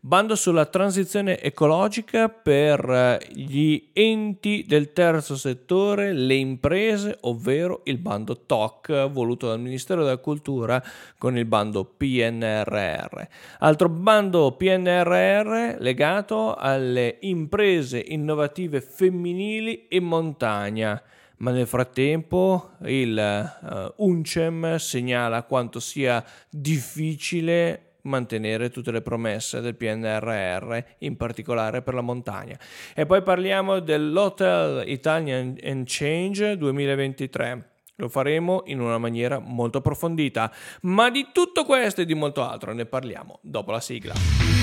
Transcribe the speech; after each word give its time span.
Bando 0.00 0.34
sulla 0.34 0.66
transizione 0.66 1.40
ecologica 1.40 2.28
per 2.28 2.88
eh, 2.88 3.26
gli 3.32 3.90
enti 3.92 4.64
del 4.66 4.92
terzo 4.92 5.36
settore, 5.36 6.12
le 6.12 6.34
imprese, 6.34 7.18
ovvero 7.20 7.82
il 7.84 7.98
bando 7.98 8.44
TOC 8.46 9.08
voluto 9.10 9.48
dal 9.48 9.60
Ministero 9.60 10.02
della 10.02 10.16
Cultura 10.16 10.82
con 11.18 11.36
il 11.36 11.44
bando 11.44 11.84
PNRR. 11.84 13.22
Altro 13.60 13.88
bando 13.88 14.52
PNRR 14.52 15.76
legato 15.78 16.54
alle 16.54 17.18
imprese 17.20 18.02
innovative 18.04 18.80
femminili 18.80 19.86
in 19.90 20.04
montagna 20.04 21.00
ma 21.42 21.50
nel 21.50 21.66
frattempo 21.66 22.70
il 22.84 23.52
uh, 23.60 24.04
UNCEM 24.04 24.76
segnala 24.76 25.42
quanto 25.42 25.80
sia 25.80 26.24
difficile 26.48 27.91
mantenere 28.02 28.70
tutte 28.70 28.90
le 28.90 29.02
promesse 29.02 29.60
del 29.60 29.76
PNRR, 29.76 30.78
in 30.98 31.16
particolare 31.16 31.82
per 31.82 31.94
la 31.94 32.00
montagna. 32.00 32.58
E 32.94 33.06
poi 33.06 33.22
parliamo 33.22 33.80
dell'Hotel 33.80 34.88
Italian 34.88 35.56
and 35.62 35.84
Change 35.86 36.56
2023. 36.56 37.70
Lo 37.96 38.08
faremo 38.08 38.62
in 38.66 38.80
una 38.80 38.98
maniera 38.98 39.38
molto 39.38 39.78
approfondita, 39.78 40.52
ma 40.82 41.10
di 41.10 41.28
tutto 41.32 41.64
questo 41.64 42.00
e 42.00 42.04
di 42.04 42.14
molto 42.14 42.42
altro 42.42 42.72
ne 42.72 42.86
parliamo 42.86 43.38
dopo 43.42 43.70
la 43.70 43.80
sigla. 43.80 44.61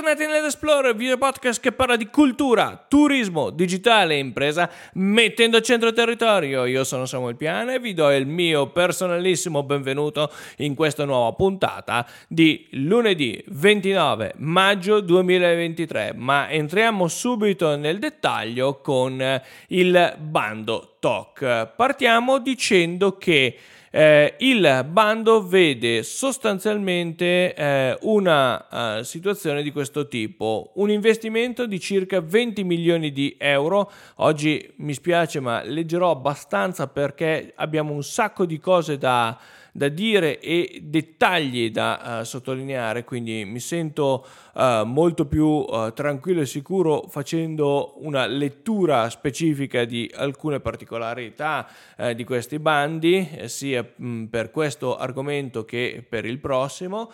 Bentornati 0.00 0.32
nell'Explorer, 0.32 0.96
video 0.96 1.18
podcast 1.18 1.60
che 1.60 1.72
parla 1.72 1.94
di 1.94 2.06
cultura, 2.06 2.86
turismo, 2.88 3.50
digitale 3.50 4.14
e 4.14 4.18
impresa, 4.18 4.70
mettendo 4.94 5.58
a 5.58 5.60
centro 5.60 5.92
territorio. 5.92 6.64
Io 6.64 6.84
sono 6.84 7.04
Samuel 7.04 7.36
Piana 7.36 7.74
e 7.74 7.80
vi 7.80 7.92
do 7.92 8.10
il 8.10 8.26
mio 8.26 8.68
personalissimo 8.68 9.62
benvenuto 9.62 10.32
in 10.58 10.74
questa 10.74 11.04
nuova 11.04 11.34
puntata 11.34 12.08
di 12.26 12.66
lunedì 12.70 13.44
29 13.48 14.36
maggio 14.38 15.00
2023. 15.00 16.14
Ma 16.16 16.48
entriamo 16.48 17.06
subito 17.06 17.76
nel 17.76 17.98
dettaglio 17.98 18.80
con 18.80 19.42
il 19.66 20.16
bando 20.18 20.96
TOC. 20.98 21.72
Partiamo 21.76 22.38
dicendo 22.38 23.18
che 23.18 23.54
eh, 23.92 24.36
il 24.38 24.86
bando 24.88 25.44
vede 25.44 26.04
sostanzialmente 26.04 27.52
eh, 27.54 27.98
una 28.02 28.98
uh, 28.98 29.02
situazione 29.02 29.62
di 29.62 29.72
questo 29.72 30.06
tipo, 30.06 30.70
un 30.76 30.90
investimento 30.90 31.66
di 31.66 31.80
circa 31.80 32.20
20 32.20 32.62
milioni 32.62 33.10
di 33.10 33.34
euro. 33.36 33.90
Oggi 34.16 34.72
mi 34.76 34.94
spiace, 34.94 35.40
ma 35.40 35.62
leggerò 35.64 36.12
abbastanza 36.12 36.86
perché 36.86 37.52
abbiamo 37.56 37.92
un 37.92 38.04
sacco 38.04 38.46
di 38.46 38.60
cose 38.60 38.96
da 38.96 39.36
da 39.72 39.88
dire 39.88 40.38
e 40.40 40.80
dettagli 40.82 41.70
da 41.70 42.18
uh, 42.20 42.24
sottolineare, 42.24 43.04
quindi 43.04 43.44
mi 43.44 43.60
sento 43.60 44.26
uh, 44.54 44.84
molto 44.84 45.26
più 45.26 45.46
uh, 45.46 45.92
tranquillo 45.92 46.40
e 46.40 46.46
sicuro 46.46 47.06
facendo 47.08 47.94
una 47.98 48.26
lettura 48.26 49.08
specifica 49.10 49.84
di 49.84 50.10
alcune 50.14 50.60
particolarità 50.60 51.68
di 52.14 52.24
questi 52.24 52.58
bandi, 52.58 53.42
sia 53.44 53.86
mh, 53.94 54.24
per 54.24 54.50
questo 54.50 54.96
argomento 54.96 55.64
che 55.64 56.04
per 56.06 56.24
il 56.24 56.38
prossimo. 56.38 57.10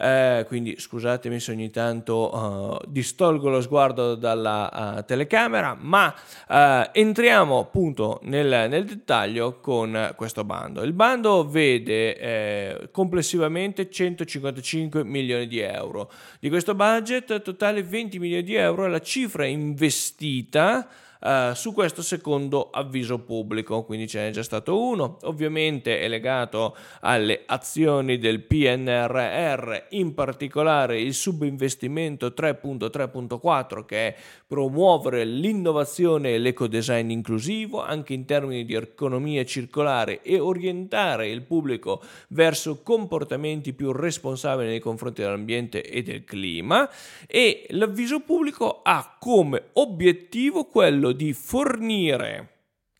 Eh, 0.00 0.44
quindi 0.46 0.78
scusatemi 0.78 1.40
se 1.40 1.50
ogni 1.50 1.70
tanto 1.70 2.32
uh, 2.32 2.88
distolgo 2.88 3.48
lo 3.48 3.60
sguardo 3.60 4.14
dalla 4.14 4.96
uh, 4.98 5.04
telecamera, 5.04 5.76
ma 5.76 6.14
uh, 6.46 6.88
entriamo 6.92 7.58
appunto 7.58 8.20
nel, 8.22 8.68
nel, 8.68 8.84
dettaglio 8.84 9.58
con 9.58 10.12
questo 10.14 10.44
bando. 10.44 10.84
Il 10.84 10.92
bando 10.92 11.48
vede 11.48 12.16
eh, 12.16 12.88
complessivamente 12.92 13.90
155 13.90 15.02
milioni 15.02 15.48
di 15.48 15.58
euro. 15.58 16.12
Di 16.38 16.48
questo 16.48 16.76
budget 16.76 17.42
totale 17.42 17.82
20 17.82 18.20
milioni 18.20 18.44
di 18.44 18.54
euro 18.54 18.84
è 18.84 18.88
la 18.88 19.00
cifra 19.00 19.46
investita 19.46 20.88
Uh, 21.20 21.52
su 21.54 21.72
questo 21.72 22.02
secondo 22.02 22.70
avviso 22.70 23.18
pubblico, 23.18 23.82
quindi 23.82 24.06
ce 24.06 24.20
n'è 24.20 24.30
già 24.30 24.42
stato 24.42 24.80
uno, 24.80 25.18
ovviamente 25.22 26.00
è 26.00 26.06
legato 26.06 26.76
alle 27.00 27.42
azioni 27.46 28.18
del 28.18 28.42
PNRR, 28.42 29.86
in 29.90 30.14
particolare 30.14 31.00
il 31.00 31.14
subinvestimento 31.14 32.28
3.3.4 32.28 33.84
che 33.84 34.08
è 34.08 34.16
promuovere 34.46 35.24
l'innovazione 35.24 36.34
e 36.34 36.38
l'ecodesign 36.38 37.10
inclusivo 37.10 37.82
anche 37.82 38.14
in 38.14 38.24
termini 38.24 38.64
di 38.64 38.74
economia 38.74 39.44
circolare 39.44 40.22
e 40.22 40.38
orientare 40.38 41.28
il 41.28 41.42
pubblico 41.42 42.00
verso 42.28 42.82
comportamenti 42.82 43.72
più 43.72 43.92
responsabili 43.92 44.68
nei 44.68 44.80
confronti 44.80 45.22
dell'ambiente 45.22 45.82
e 45.82 46.02
del 46.02 46.24
clima. 46.24 46.88
E 47.26 47.66
l'avviso 47.70 48.20
pubblico 48.20 48.80
ha 48.82 49.16
come 49.18 49.64
obiettivo 49.74 50.64
quello 50.64 51.07
quello 51.08 51.12
di 51.12 51.32
fornire, 51.32 52.48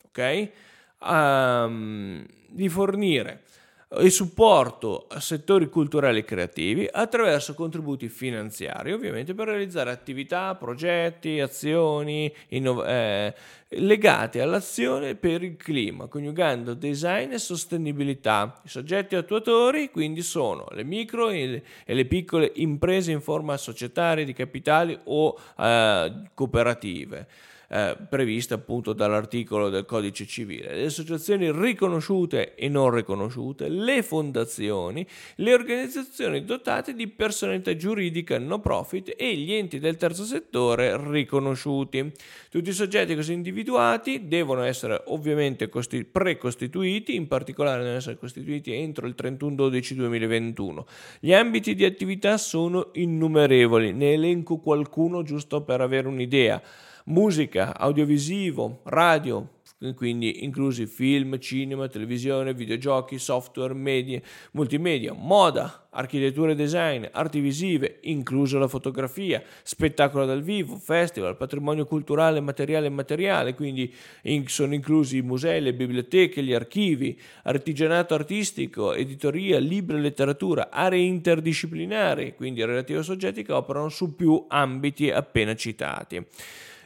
ok? 0.07 0.49
Um, 1.01 2.25
di 2.49 2.67
fornire 2.67 3.43
il 4.01 4.11
supporto 4.11 5.07
a 5.09 5.19
settori 5.19 5.67
culturali 5.67 6.19
e 6.19 6.23
creativi 6.23 6.87
attraverso 6.91 7.55
contributi 7.55 8.07
finanziari, 8.07 8.91
ovviamente 8.91 9.33
per 9.33 9.47
realizzare 9.47 9.89
attività, 9.89 10.53
progetti, 10.53 11.39
azioni 11.39 12.31
innov- 12.49 12.85
eh, 12.87 13.33
legate 13.69 14.41
all'azione 14.41 15.15
per 15.15 15.41
il 15.41 15.57
clima, 15.57 16.05
coniugando 16.05 16.75
design 16.75 17.31
e 17.31 17.39
sostenibilità. 17.39 18.61
I 18.63 18.69
soggetti 18.69 19.15
attuatori 19.15 19.89
quindi 19.89 20.21
sono 20.21 20.67
le 20.71 20.83
micro 20.83 21.29
e 21.29 21.63
le 21.83 22.05
piccole 22.05 22.51
imprese 22.55 23.11
in 23.11 23.21
forma 23.21 23.57
societaria 23.57 24.23
di 24.23 24.33
capitali 24.33 24.99
o 25.05 25.35
eh, 25.57 26.13
cooperative 26.35 27.27
eh, 27.69 27.95
prevista 28.09 28.55
appunto 28.55 28.93
dall'articolo 28.93 29.69
del 29.69 29.85
codice 29.85 30.25
civile, 30.25 30.73
le 30.73 30.85
associazioni 30.85 31.51
riconosciute 31.51 32.55
e 32.55 32.67
non 32.67 32.89
riconosciute, 32.89 33.69
le 33.69 34.01
fondazioni, 34.01 35.05
le 35.35 35.53
organizzazioni 35.53 36.43
dotate 36.43 36.95
di 36.95 37.07
personalità 37.07 37.75
giuridica 37.75 38.39
no 38.39 38.59
profit 38.59 39.13
e 39.15 39.35
gli 39.35 39.53
enti 39.53 39.77
del 39.77 39.97
terzo 39.97 40.23
settore 40.23 40.97
riconosciuti. 41.11 42.11
Tutti 42.49 42.69
i 42.69 42.73
soggetti 42.73 43.13
così 43.13 43.33
individuati 43.33 44.27
devono 44.27 44.63
essere 44.63 45.03
ovviamente 45.05 45.69
costi- 45.69 46.03
precostituiti, 46.03 47.15
in 47.15 47.27
particolare 47.27 47.81
devono 47.81 47.97
essere 47.97 48.17
costituiti 48.17 48.73
entro 48.73 49.05
il 49.05 49.13
31-12-2021. 49.15 50.83
Gli 51.19 51.33
ambiti 51.33 51.75
di 51.75 51.85
attività 51.85 52.37
sono 52.37 52.89
innumerevoli, 52.93 53.93
ne 53.93 54.13
elenco 54.13 54.57
qualcuno 54.57 55.21
giusto 55.21 55.61
per 55.61 55.81
avere 55.81 56.07
un'idea 56.07 56.61
musica, 57.09 57.75
audiovisivo, 57.75 58.81
radio, 58.83 59.47
quindi 59.95 60.43
inclusi 60.43 60.85
film, 60.85 61.39
cinema, 61.39 61.87
televisione, 61.87 62.53
videogiochi, 62.53 63.17
software, 63.17 63.73
media, 63.73 64.21
multimedia, 64.51 65.13
moda, 65.13 65.87
architettura 65.91 66.51
e 66.51 66.55
design, 66.55 67.05
arti 67.11 67.39
visive, 67.39 67.99
incluso 68.01 68.59
la 68.59 68.67
fotografia, 68.67 69.41
spettacolo 69.63 70.25
dal 70.25 70.43
vivo, 70.43 70.75
festival, 70.75 71.35
patrimonio 71.35 71.85
culturale, 71.85 72.41
materiale 72.41 72.85
e 72.85 72.89
immateriale, 72.89 73.55
quindi 73.55 73.91
in, 74.23 74.47
sono 74.47 74.73
inclusi 74.75 75.17
i 75.17 75.21
musei, 75.21 75.61
le 75.61 75.73
biblioteche, 75.73 76.43
gli 76.43 76.53
archivi, 76.53 77.19
artigianato 77.43 78.13
artistico, 78.13 78.93
editoria, 78.93 79.57
libri 79.57 79.97
e 79.97 80.01
letteratura, 80.01 80.69
aree 80.69 81.01
interdisciplinari, 81.01 82.35
quindi 82.35 82.63
relativi 82.63 82.99
a 82.99 83.03
soggetti 83.03 83.43
che 83.43 83.53
operano 83.53 83.89
su 83.89 84.15
più 84.15 84.45
ambiti 84.47 85.09
appena 85.09 85.55
citati. 85.55 86.23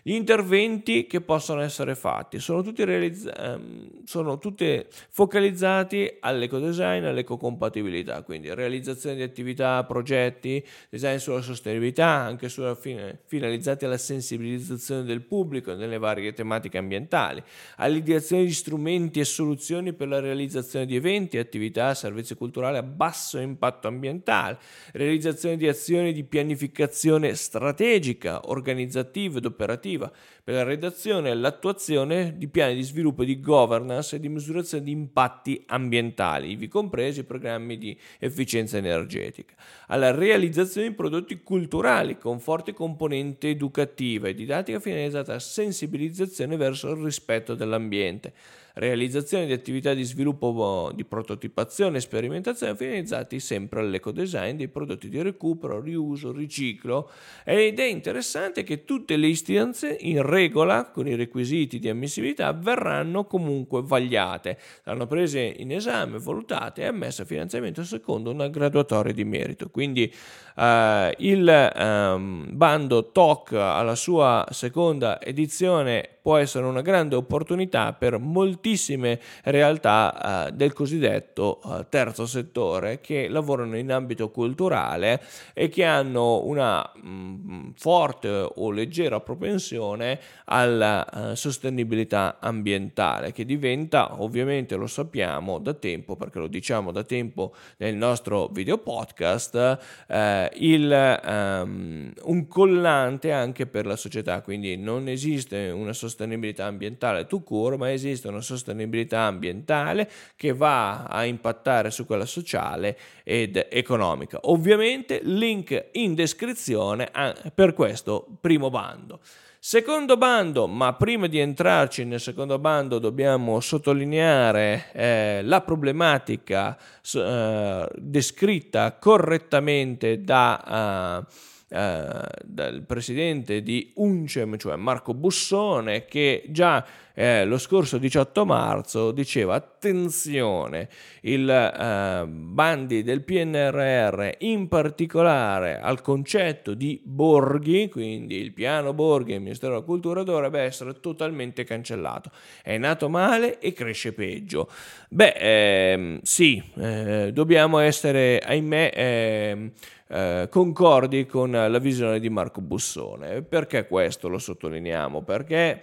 Gli 0.05 0.15
interventi 0.15 1.07
che 1.07 1.21
possono 1.21 1.61
essere 1.61 1.95
fatti. 1.95 2.37
Sono 2.37 2.61
tutti, 2.61 2.83
realizz- 2.83 3.31
ehm, 3.39 4.03
sono 4.03 4.37
tutti 4.37 4.85
focalizzati 5.09 6.17
all'ecodesign, 6.19 7.05
all'ecocompatibilità, 7.05 8.21
quindi 8.23 8.53
realizzazione 8.53 9.15
di 9.15 9.21
attività, 9.21 9.81
progetti, 9.85 10.61
design 10.89 11.15
sulla 11.15 11.39
sostenibilità, 11.39 12.07
anche 12.07 12.49
sulla 12.49 12.75
fine, 12.75 13.21
finalizzati 13.27 13.85
alla 13.85 13.97
sensibilizzazione 13.97 15.03
del 15.03 15.21
pubblico 15.21 15.73
nelle 15.73 15.97
varie 15.97 16.33
tematiche 16.33 16.77
ambientali, 16.77 17.41
all'ideazione 17.77 18.43
di 18.43 18.51
strumenti 18.51 19.21
e 19.21 19.23
soluzioni 19.23 19.93
per 19.93 20.09
la 20.09 20.19
realizzazione 20.19 20.85
di 20.85 20.97
eventi, 20.97 21.37
attività, 21.37 21.93
servizi 21.93 22.35
culturali 22.35 22.75
a 22.75 22.83
basso 22.83 23.39
impatto 23.39 23.87
ambientale, 23.87 24.57
realizzazione 24.91 25.55
di 25.55 25.69
azioni 25.69 26.11
di 26.11 26.25
pianificazione 26.25 27.35
strategica, 27.35 28.49
organizzativa 28.49 29.37
ed 29.37 29.45
operativa, 29.45 29.91
normativa. 29.93 30.11
Per 30.43 30.53
la 30.53 30.63
redazione 30.63 31.29
e 31.29 31.35
l'attuazione 31.35 32.33
di 32.35 32.49
piani 32.49 32.75
di 32.75 32.81
sviluppo 32.81 33.23
di 33.23 33.39
governance 33.39 34.17
e 34.17 34.19
di 34.19 34.27
misurazione 34.27 34.83
di 34.83 34.91
impatti 34.91 35.63
ambientali, 35.67 36.51
ivi 36.51 36.67
compresi 36.67 37.23
programmi 37.23 37.77
di 37.77 37.97
efficienza 38.19 38.77
energetica, 38.77 39.53
alla 39.87 40.11
realizzazione 40.11 40.89
di 40.89 40.95
prodotti 40.95 41.41
culturali 41.41 42.17
con 42.17 42.39
forte 42.41 42.73
componente 42.73 43.49
educativa 43.49 44.27
e 44.27 44.33
didattica 44.33 44.81
finalizzata 44.81 45.35
a 45.35 45.39
sensibilizzazione 45.39 46.57
verso 46.57 46.91
il 46.91 47.01
rispetto 47.01 47.55
dell'ambiente 47.55 48.33
realizzazione 48.73 49.45
di 49.45 49.53
attività 49.53 49.93
di 49.93 50.03
sviluppo 50.03 50.91
di 50.95 51.05
prototipazione 51.05 51.97
e 51.97 52.01
sperimentazione 52.01 52.75
finalizzati 52.75 53.39
sempre 53.39 53.81
all'ecodesign 53.81 54.57
dei 54.57 54.67
prodotti 54.67 55.09
di 55.09 55.21
recupero, 55.21 55.79
riuso, 55.79 56.31
riciclo 56.31 57.09
ed 57.45 57.79
è 57.79 57.85
interessante 57.85 58.63
che 58.63 58.83
tutte 58.83 59.15
le 59.15 59.27
istanze 59.27 59.95
in 59.99 60.23
regola 60.23 60.89
con 60.89 61.07
i 61.07 61.15
requisiti 61.15 61.77
di 61.77 61.89
ammissibilità 61.89 62.51
verranno 62.53 63.25
comunque 63.25 63.81
vagliate, 63.83 64.57
saranno 64.83 65.05
prese 65.05 65.41
in 65.41 65.71
esame, 65.71 66.17
valutate 66.17 66.81
e 66.81 66.85
ammesse 66.85 67.23
a 67.23 67.25
finanziamento 67.25 67.83
secondo 67.83 68.31
una 68.31 68.47
graduatoria 68.47 69.13
di 69.13 69.23
merito. 69.23 69.69
Quindi 69.69 70.11
eh, 70.55 71.15
il 71.19 71.71
um, 71.75 72.47
bando 72.51 73.11
TOC 73.11 73.53
alla 73.53 73.95
sua 73.95 74.45
seconda 74.49 75.21
edizione 75.21 76.17
può 76.23 76.37
essere 76.37 76.65
una 76.65 76.79
grande 76.79 77.15
opportunità 77.15 77.91
per 77.91 78.17
moltissime 78.17 79.19
realtà 79.43 80.47
eh, 80.47 80.51
del 80.53 80.71
cosiddetto 80.71 81.59
eh, 81.65 81.85
terzo 81.89 82.25
settore 82.25 83.01
che 83.01 83.27
lavorano 83.27 83.77
in 83.77 83.91
ambito 83.91 84.31
culturale 84.31 85.21
e 85.53 85.67
che 85.67 85.83
hanno 85.83 86.45
una 86.45 86.89
mh, 86.95 87.09
mm, 87.09 87.69
forte 87.75 88.29
o 88.55 88.71
leggera 88.71 89.19
propensione 89.19 90.17
alla 90.45 91.31
eh, 91.31 91.35
sostenibilità 91.35 92.37
ambientale 92.39 93.33
che 93.33 93.43
diventa 93.43 94.21
ovviamente 94.21 94.77
lo 94.77 94.87
sappiamo 94.87 95.59
da 95.59 95.73
tempo 95.73 96.15
perché 96.15 96.39
lo 96.39 96.47
diciamo 96.47 96.93
da 96.93 97.03
tempo 97.03 97.53
nel 97.79 97.95
nostro 97.95 98.47
video 98.47 98.77
podcast 98.77 99.79
eh, 100.07 100.49
il, 100.53 101.19
um, 101.25 102.13
un 102.23 102.47
collante 102.47 103.33
anche 103.33 103.65
per 103.65 103.85
la 103.85 103.97
società. 103.97 104.41
Quindi 104.41 104.77
non 104.77 105.09
esiste 105.09 105.69
una 105.69 105.91
sostenibilità 105.91 106.11
sostenibilità 106.13 106.65
ambientale 106.65 107.25
to 107.25 107.41
cure, 107.41 107.75
ma 107.75 107.91
esiste 107.91 108.27
una 108.27 108.41
sostenibilità 108.41 109.21
ambientale 109.21 110.09
che 110.35 110.53
va 110.53 111.05
a 111.05 111.25
impattare 111.25 111.89
su 111.89 112.05
quella 112.05 112.25
sociale 112.25 112.97
ed 113.23 113.67
economica. 113.69 114.39
Ovviamente 114.43 115.19
link 115.23 115.89
in 115.93 116.13
descrizione 116.13 117.11
per 117.53 117.73
questo 117.73 118.27
primo 118.39 118.69
bando. 118.69 119.19
Secondo 119.65 120.17
bando, 120.17 120.67
ma 120.67 120.93
prima 120.93 121.27
di 121.27 121.39
entrarci 121.39 122.03
nel 122.03 122.19
secondo 122.19 122.59
bando 122.59 122.99
dobbiamo 122.99 123.61
sottolineare 123.61 124.89
eh, 124.91 125.39
la 125.41 125.61
problematica 125.61 126.77
eh, 127.13 127.89
descritta 127.95 128.97
correttamente 128.99 130.21
da... 130.21 131.23
Uh, 131.25 131.51
eh, 131.73 132.21
dal 132.43 132.83
presidente 132.85 133.63
di 133.63 133.91
UNCEM, 133.95 134.57
cioè 134.57 134.75
Marco 134.75 135.15
Bussone, 135.15 136.05
che 136.05 136.43
già 136.49 136.85
eh, 137.15 137.45
lo 137.45 137.57
scorso 137.57 137.97
18 137.97 138.45
marzo 138.45 139.11
diceva 139.11 139.55
attenzione, 139.55 140.89
i 141.21 141.43
eh, 141.47 142.25
bandi 142.27 143.03
del 143.03 143.21
PNRR, 143.23 144.29
in 144.39 144.67
particolare 144.67 145.79
al 145.79 146.01
concetto 146.01 146.73
di 146.73 146.99
borghi, 147.03 147.89
quindi 147.89 148.37
il 148.37 148.51
piano 148.51 148.93
borghi 148.93 149.31
del 149.31 149.41
Ministero 149.41 149.73
della 149.73 149.85
Cultura 149.85 150.23
dovrebbe 150.23 150.61
essere 150.61 150.99
totalmente 150.99 151.63
cancellato. 151.63 152.31
È 152.61 152.77
nato 152.77 153.09
male 153.09 153.59
e 153.59 153.73
cresce 153.73 154.13
peggio. 154.13 154.69
Beh, 155.09 155.33
ehm, 155.37 156.19
sì, 156.21 156.61
eh, 156.77 157.31
dobbiamo 157.31 157.79
essere, 157.79 158.39
ahimè, 158.39 158.91
ehm, 158.93 159.71
eh, 160.13 160.47
concordi 160.51 161.25
con 161.25 161.49
la 161.49 161.79
visione 161.79 162.19
di 162.19 162.29
Marco 162.29 162.61
Bussone. 162.61 163.41
Perché 163.41 163.87
questo 163.87 164.27
lo 164.27 164.37
sottolineiamo? 164.37 165.23
Perché 165.23 165.81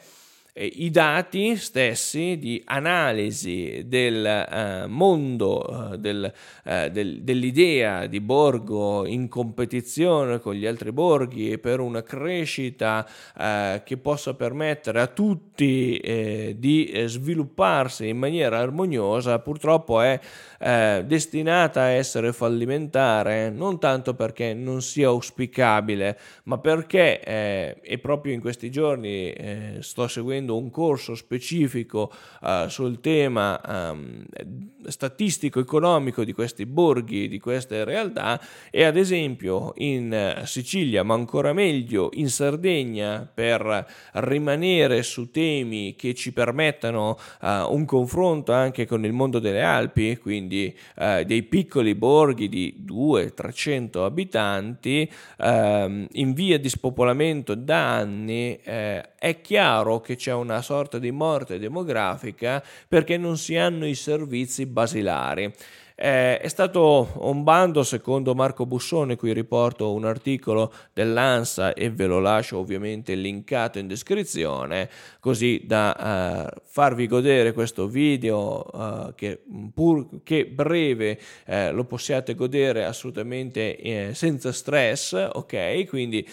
i 0.54 0.90
dati 0.90 1.56
stessi 1.56 2.36
di 2.38 2.60
analisi 2.64 3.84
del 3.86 4.26
eh, 4.26 4.86
mondo, 4.88 5.92
eh, 5.92 5.98
del, 5.98 6.32
eh, 6.64 6.90
del, 6.90 7.22
dell'idea 7.22 8.06
di 8.06 8.20
Borgo 8.20 9.06
in 9.06 9.28
competizione 9.28 10.40
con 10.40 10.54
gli 10.54 10.66
altri 10.66 10.90
borghi 10.90 11.56
per 11.58 11.78
una 11.78 12.02
crescita 12.02 13.06
eh, 13.38 13.82
che 13.84 13.96
possa 13.96 14.34
permettere 14.34 15.00
a 15.00 15.06
tutti 15.06 15.96
eh, 15.98 16.56
di 16.58 16.92
svilupparsi 17.06 18.08
in 18.08 18.18
maniera 18.18 18.58
armoniosa, 18.58 19.38
purtroppo 19.38 20.00
è 20.00 20.18
destinata 20.60 21.80
a 21.80 21.88
essere 21.88 22.34
fallimentare, 22.34 23.48
non 23.48 23.78
tanto 23.78 24.12
perché 24.12 24.52
non 24.52 24.82
sia 24.82 25.08
auspicabile, 25.08 26.18
ma 26.44 26.58
perché, 26.58 27.22
e 27.80 27.98
proprio 27.98 28.34
in 28.34 28.40
questi 28.42 28.70
giorni 28.70 29.34
sto 29.80 30.06
seguendo 30.06 30.39
seguendo 30.40 30.56
un 30.56 30.70
corso 30.70 31.14
specifico 31.14 32.10
uh, 32.40 32.68
sul 32.68 33.00
tema 33.00 33.60
um, 33.92 34.24
statistico 34.86 35.60
economico 35.60 36.24
di 36.24 36.32
questi 36.32 36.64
borghi, 36.64 37.28
di 37.28 37.38
queste 37.38 37.84
realtà 37.84 38.40
e 38.70 38.84
ad 38.84 38.96
esempio 38.96 39.72
in 39.76 40.12
eh, 40.12 40.42
Sicilia, 40.46 41.02
ma 41.02 41.14
ancora 41.14 41.52
meglio 41.52 42.08
in 42.14 42.28
Sardegna 42.28 43.28
per 43.32 43.86
rimanere 44.14 45.02
su 45.02 45.30
temi 45.30 45.94
che 45.96 46.14
ci 46.14 46.32
permettano 46.32 47.18
uh, 47.42 47.46
un 47.72 47.84
confronto 47.84 48.52
anche 48.52 48.86
con 48.86 49.04
il 49.04 49.12
mondo 49.12 49.38
delle 49.38 49.62
Alpi, 49.62 50.16
quindi 50.16 50.74
uh, 50.96 51.22
dei 51.24 51.42
piccoli 51.42 51.94
borghi 51.94 52.48
di 52.48 52.84
200-300 52.86 54.02
abitanti 54.02 55.10
uh, 55.38 55.44
in 55.46 56.32
via 56.32 56.58
di 56.58 56.68
spopolamento 56.68 57.54
da 57.54 57.96
anni, 57.96 58.58
eh, 58.62 59.14
è 59.20 59.40
chiaro 59.40 60.00
che 60.00 60.16
c'è 60.16 60.29
una 60.36 60.62
sorta 60.62 60.98
di 60.98 61.10
morte 61.10 61.58
demografica 61.58 62.62
perché 62.88 63.16
non 63.16 63.36
si 63.36 63.56
hanno 63.56 63.86
i 63.86 63.94
servizi 63.94 64.66
basilari. 64.66 65.52
Eh, 66.02 66.38
è 66.38 66.48
stato 66.48 67.12
un 67.16 67.42
bando, 67.42 67.82
secondo 67.82 68.34
Marco 68.34 68.64
Bussone, 68.64 69.16
qui 69.16 69.34
riporto 69.34 69.92
un 69.92 70.06
articolo 70.06 70.72
dell'ANSA 70.94 71.74
e 71.74 71.90
ve 71.90 72.06
lo 72.06 72.20
lascio 72.20 72.56
ovviamente 72.56 73.14
linkato 73.14 73.78
in 73.78 73.86
descrizione, 73.86 74.88
così 75.20 75.60
da 75.66 76.48
uh, 76.48 76.60
farvi 76.64 77.06
godere 77.06 77.52
questo 77.52 77.86
video 77.86 78.64
uh, 78.72 79.14
che 79.14 79.42
pur 79.74 80.22
che 80.22 80.46
breve 80.46 81.20
uh, 81.46 81.74
lo 81.74 81.84
possiate 81.84 82.34
godere 82.34 82.86
assolutamente 82.86 83.76
eh, 83.76 84.14
senza 84.14 84.52
stress, 84.52 85.12
ok? 85.12 85.86
Quindi 85.86 86.26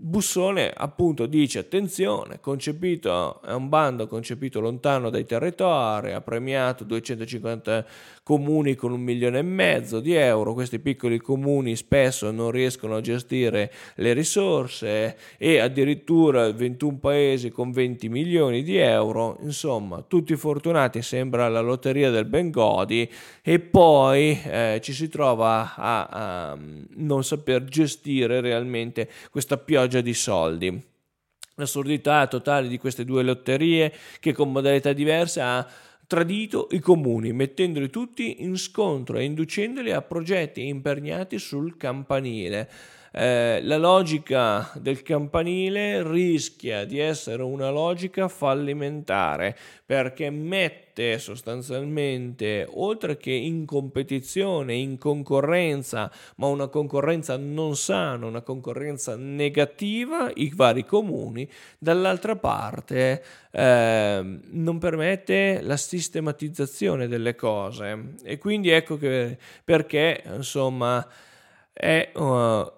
Bussone 0.00 0.72
appunto 0.72 1.26
dice 1.26 1.58
attenzione, 1.58 2.38
concepito, 2.38 3.42
è 3.42 3.52
un 3.52 3.68
bando 3.68 4.06
concepito 4.06 4.60
lontano 4.60 5.10
dai 5.10 5.24
territori, 5.24 6.12
ha 6.12 6.20
premiato 6.20 6.84
250 6.84 7.84
comuni 8.22 8.76
con 8.76 8.92
un 8.92 9.00
milione 9.00 9.38
e 9.38 9.42
mezzo 9.42 9.98
di 9.98 10.14
euro, 10.14 10.54
questi 10.54 10.78
piccoli 10.78 11.18
comuni 11.18 11.74
spesso 11.74 12.30
non 12.30 12.52
riescono 12.52 12.94
a 12.94 13.00
gestire 13.00 13.72
le 13.96 14.12
risorse 14.12 15.16
e 15.36 15.58
addirittura 15.58 16.52
21 16.52 16.98
paesi 16.98 17.50
con 17.50 17.72
20 17.72 18.08
milioni 18.08 18.62
di 18.62 18.76
euro, 18.76 19.38
insomma 19.40 20.04
tutti 20.06 20.36
fortunati, 20.36 21.02
sembra 21.02 21.48
la 21.48 21.60
lotteria 21.60 22.10
del 22.10 22.26
Bengodi. 22.26 23.10
E 23.42 23.58
poi 23.60 24.38
eh, 24.44 24.78
ci 24.82 24.92
si 24.92 25.08
trova 25.08 25.74
a, 25.74 26.06
a 26.06 26.58
non 26.96 27.24
saper 27.24 27.64
gestire 27.64 28.42
realmente 28.42 29.08
questa 29.30 29.56
pioggia 29.56 29.87
di 29.88 30.14
soldi. 30.14 30.86
L'assurdità 31.54 32.26
totale 32.26 32.68
di 32.68 32.78
queste 32.78 33.04
due 33.04 33.22
lotterie 33.22 33.92
che 34.20 34.32
con 34.32 34.52
modalità 34.52 34.92
diverse 34.92 35.40
ha 35.40 35.68
tradito 36.06 36.68
i 36.70 36.78
comuni, 36.78 37.32
mettendoli 37.32 37.90
tutti 37.90 38.42
in 38.42 38.56
scontro 38.56 39.18
e 39.18 39.24
inducendoli 39.24 39.90
a 39.90 40.02
progetti 40.02 40.66
imperniati 40.66 41.38
sul 41.38 41.76
campanile. 41.76 42.70
Eh, 43.10 43.60
la 43.62 43.78
logica 43.78 44.70
del 44.74 45.02
campanile 45.02 46.02
rischia 46.02 46.84
di 46.84 46.98
essere 46.98 47.42
una 47.42 47.70
logica 47.70 48.28
fallimentare 48.28 49.56
perché 49.86 50.28
mette 50.28 51.18
sostanzialmente, 51.18 52.68
oltre 52.70 53.16
che 53.16 53.30
in 53.30 53.64
competizione, 53.64 54.74
in 54.74 54.98
concorrenza, 54.98 56.12
ma 56.36 56.48
una 56.48 56.66
concorrenza 56.66 57.36
non 57.38 57.76
sana, 57.76 58.26
una 58.26 58.42
concorrenza 58.42 59.16
negativa, 59.16 60.30
i 60.34 60.52
vari 60.54 60.84
comuni, 60.84 61.48
dall'altra 61.78 62.36
parte 62.36 63.22
eh, 63.50 64.40
non 64.50 64.78
permette 64.78 65.60
la 65.62 65.76
sistematizzazione 65.78 67.08
delle 67.08 67.34
cose. 67.34 68.16
E 68.22 68.36
quindi 68.36 68.68
ecco 68.68 68.98
che 68.98 69.38
perché 69.64 70.22
insomma 70.26 71.06
è 71.72 72.10
uh, 72.14 72.72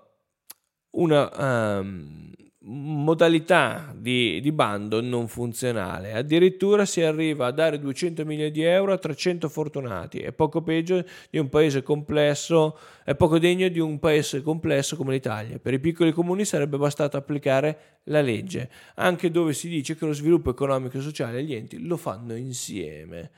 una, 0.90 1.70
um, 1.80 2.30
modalità 2.62 3.94
di, 3.96 4.40
di, 4.40 4.52
bando 4.52 5.00
non 5.00 5.28
funzionale. 5.28 6.12
Addirittura 6.12 6.84
si 6.84 7.00
arriva 7.00 7.46
a 7.46 7.50
dare 7.50 7.78
200 7.78 8.24
milioni 8.24 8.50
di 8.50 8.62
euro 8.62 8.92
a 8.92 8.98
300 8.98 9.48
fortunati. 9.48 10.18
È 10.18 10.32
poco 10.32 10.62
peggio 10.62 11.02
di 11.30 11.38
un 11.38 11.48
paese 11.48 11.82
complesso, 11.82 12.78
è 13.04 13.14
poco 13.14 13.38
degno 13.38 13.68
di 13.68 13.78
un 13.78 13.98
paese 13.98 14.42
complesso 14.42 14.96
come 14.96 15.12
l'Italia. 15.12 15.58
Per 15.58 15.72
i 15.72 15.80
piccoli 15.80 16.12
comuni 16.12 16.44
sarebbe 16.44 16.76
bastato 16.76 17.16
applicare 17.16 17.98
la 18.04 18.20
legge, 18.20 18.70
anche 18.96 19.30
dove 19.30 19.54
si 19.54 19.68
dice 19.68 19.96
che 19.96 20.04
lo 20.04 20.12
sviluppo 20.12 20.50
economico 20.50 20.98
e 20.98 21.00
sociale 21.00 21.38
e 21.38 21.44
gli 21.44 21.54
enti 21.54 21.84
lo 21.84 21.96
fanno 21.96 22.36
insieme. 22.36 23.30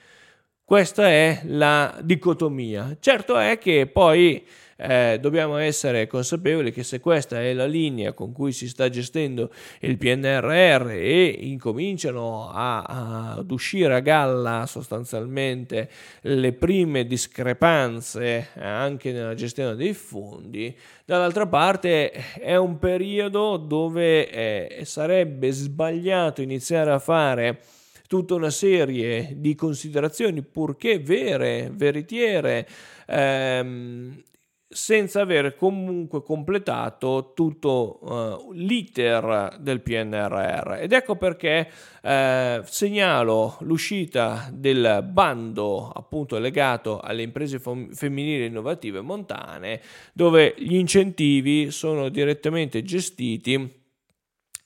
Questa 0.65 1.09
è 1.09 1.43
la 1.45 1.99
dicotomia. 2.03 2.97
Certo 2.99 3.37
è 3.39 3.59
che 3.59 3.87
poi 3.87 4.45
eh, 4.85 5.19
dobbiamo 5.21 5.59
essere 5.59 6.09
consapevoli 6.09 6.73
che 6.73 6.83
se 6.83 6.99
questa 6.99 7.41
è 7.41 7.53
la 7.53 7.67
linea 7.67 8.13
con 8.13 8.33
cui 8.33 8.51
si 8.51 8.69
sta 8.69 8.89
gestendo 8.89 9.53
il 9.81 9.97
PNRR 9.97 10.91
e 10.91 11.27
incominciano 11.29 12.51
a, 12.51 12.83
a, 12.83 13.33
ad 13.35 13.51
uscire 13.53 13.95
a 13.95 14.01
galla 14.01 14.67
sostanzialmente 14.67 15.89
le 16.23 16.53
prime 16.53 17.07
discrepanze 17.07 18.49
anche 18.59 19.13
nella 19.13 19.35
gestione 19.35 19.77
dei 19.77 19.95
fondi, 19.95 20.77
dall'altra 21.05 21.47
parte 21.47 22.11
è 22.11 22.57
un 22.57 22.81
periodo 22.81 23.59
dove 23.59 24.29
eh, 24.31 24.85
sarebbe 24.85 25.53
sbagliato 25.53 26.43
iniziare 26.43 26.91
a 26.91 26.99
fare 26.99 27.61
tutta 28.09 28.35
una 28.35 28.51
serie 28.51 29.35
di 29.37 29.55
considerazioni 29.55 30.43
purché 30.43 30.99
vere, 30.99 31.71
veritiere, 31.73 32.69
ehm, 33.07 34.23
senza 34.73 35.21
aver 35.21 35.55
comunque 35.55 36.23
completato 36.23 37.33
tutto 37.35 37.99
uh, 38.01 38.53
l'iter 38.53 39.57
del 39.61 39.81
PNRR. 39.81 40.79
Ed 40.81 40.93
ecco 40.93 41.17
perché 41.17 41.69
uh, 42.03 42.63
segnalo 42.65 43.57
l'uscita 43.61 44.49
del 44.53 45.07
bando 45.11 45.91
appunto 45.91 46.39
legato 46.39 46.99
alle 47.01 47.23
imprese 47.23 47.59
fom- 47.59 47.93
femminili 47.93 48.47
innovative 48.47 49.01
montane, 49.01 49.81
dove 50.13 50.55
gli 50.57 50.77
incentivi 50.77 51.71
sono 51.71 52.09
direttamente 52.09 52.83
gestiti 52.83 53.81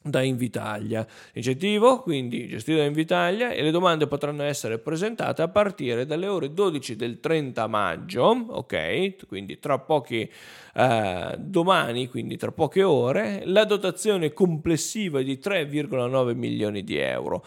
da 0.06 0.22
Invitalia. 0.22 1.06
L'incentivo 1.32 2.00
quindi 2.00 2.46
gestito 2.46 2.78
da 2.78 2.84
Invitalia 2.84 3.50
e 3.50 3.62
le 3.62 3.70
domande 3.70 4.06
potranno 4.06 4.42
essere 4.42 4.78
presentate 4.78 5.42
a 5.42 5.48
partire 5.48 6.06
dalle 6.06 6.26
ore 6.26 6.52
12 6.52 6.96
del 6.96 7.20
30 7.20 7.66
maggio, 7.66 8.24
ok? 8.24 9.26
Quindi 9.26 9.58
tra 9.58 9.78
pochi 9.78 10.30
eh, 10.74 11.34
domani, 11.38 12.08
quindi 12.08 12.36
tra 12.36 12.52
poche 12.52 12.82
ore, 12.82 13.42
la 13.44 13.64
dotazione 13.64 14.32
complessiva 14.32 15.20
è 15.20 15.24
di 15.24 15.40
3,9 15.42 16.34
milioni 16.34 16.84
di 16.84 16.96
euro. 16.96 17.44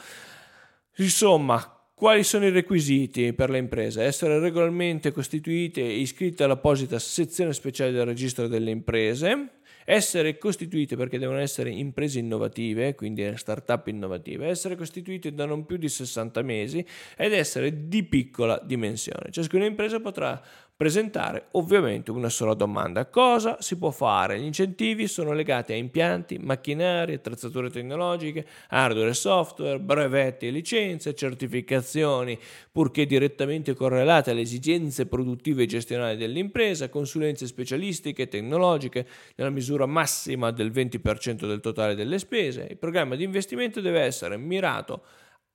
Insomma, 0.98 1.80
quali 1.94 2.24
sono 2.24 2.46
i 2.46 2.50
requisiti 2.50 3.34
per 3.34 3.50
le 3.50 3.58
imprese? 3.58 4.04
Essere 4.04 4.39
regolarmente 4.39 5.12
costituite 5.12 5.82
e 5.82 6.00
iscritte 6.00 6.44
all'apposita 6.46 6.98
sezione 6.98 7.51
speciale 7.51 7.92
del 7.92 8.06
registro 8.06 8.48
delle 8.48 8.72
imprese, 8.72 9.59
essere 9.91 10.38
costituite 10.38 10.96
perché 10.96 11.17
devono 11.17 11.39
essere 11.39 11.72
imprese 11.72 12.19
innovative, 12.19 12.93
quindi 12.93 13.36
start-up 13.36 13.88
innovative, 13.88 14.46
essere 14.46 14.75
costituite 14.75 15.34
da 15.34 15.46
non 15.46 15.65
più 15.65 15.77
di 15.77 15.89
60 15.89 16.43
mesi 16.43 16.86
ed 17.17 17.34
essere 17.34 17.88
di 17.88 18.03
piccola 18.03 18.62
dimensione. 18.63 19.31
Ciascuna 19.31 19.65
impresa 19.65 20.00
potrà 20.00 20.39
presentare 20.79 21.48
ovviamente 21.51 22.09
una 22.09 22.29
sola 22.29 22.53
domanda. 22.53 23.05
Cosa 23.07 23.57
si 23.59 23.77
può 23.77 23.91
fare? 23.91 24.39
Gli 24.39 24.45
incentivi 24.45 25.09
sono 25.09 25.33
legati 25.33 25.74
a 25.74 25.75
impianti, 25.75 26.38
macchinari, 26.38 27.15
attrezzature 27.15 27.69
tecnologiche, 27.69 28.45
hardware 28.69 29.09
e 29.09 29.13
software, 29.13 29.81
brevetti 29.81 30.48
e 30.48 30.51
licenze, 30.51 31.13
certificazioni, 31.13 32.39
purché 32.71 33.05
direttamente 33.05 33.74
correlate 33.74 34.31
alle 34.31 34.39
esigenze 34.39 35.05
produttive 35.05 35.63
e 35.63 35.65
gestionali 35.65 36.15
dell'impresa, 36.15 36.88
consulenze 36.88 37.45
specialistiche 37.45 38.21
e 38.21 38.27
tecnologiche 38.29 39.05
nella 39.36 39.50
misura 39.50 39.86
massima 39.86 40.51
del 40.51 40.71
20% 40.71 41.45
del 41.45 41.59
totale 41.59 41.93
delle 41.93 42.19
spese. 42.19 42.67
Il 42.69 42.77
programma 42.77 43.17
di 43.17 43.25
investimento 43.25 43.81
deve 43.81 44.00
essere 44.00 44.38
mirato 44.38 45.01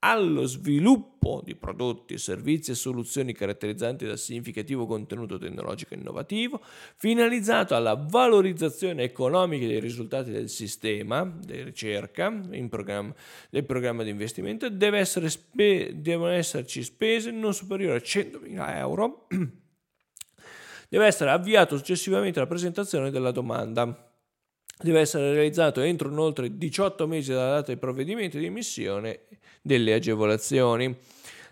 allo 0.05 0.45
sviluppo 0.45 1.41
di 1.43 1.55
prodotti, 1.55 2.19
servizi 2.19 2.73
e 2.73 2.75
soluzioni 2.75 3.33
caratterizzanti 3.33 4.05
dal 4.05 4.19
significativo 4.19 4.85
contenuto 4.85 5.39
tecnologico 5.39 5.95
innovativo, 5.95 6.61
finalizzato 6.97 7.75
alla 7.75 7.95
valorizzazione 7.95 9.03
economica 9.03 9.67
dei 9.67 9.81
risultati 9.81 10.31
del 10.31 10.51
sistema 10.51 11.25
di 11.25 11.63
ricerca 11.63 12.29
programma, 12.69 13.15
del 13.49 13.65
programma 13.65 14.03
di 14.03 14.11
investimento, 14.11 14.69
essere 14.99 15.31
spe- 15.31 15.93
devono 15.95 16.33
esserci 16.33 16.83
spese 16.83 17.31
non 17.31 17.55
superiori 17.55 17.97
a 17.97 18.03
100.000 18.03 18.77
euro, 18.77 19.27
deve 20.91 21.07
essere 21.07 21.31
avviato 21.31 21.79
successivamente 21.79 22.39
alla 22.39 22.49
presentazione 22.49 23.11
della 23.11 23.31
domanda. 23.31 24.11
Deve 24.77 24.99
essere 24.99 25.33
realizzato 25.33 25.81
entro 25.83 26.11
oltre 26.19 26.59
18 26.59 27.07
mesi 27.07 27.31
dalla 27.31 27.55
data 27.55 27.73
di 27.73 27.79
provvedimento 27.79 28.39
di 28.39 28.47
emissione 28.47 29.21
delle 29.65 29.95
agevolazioni. 29.95 30.95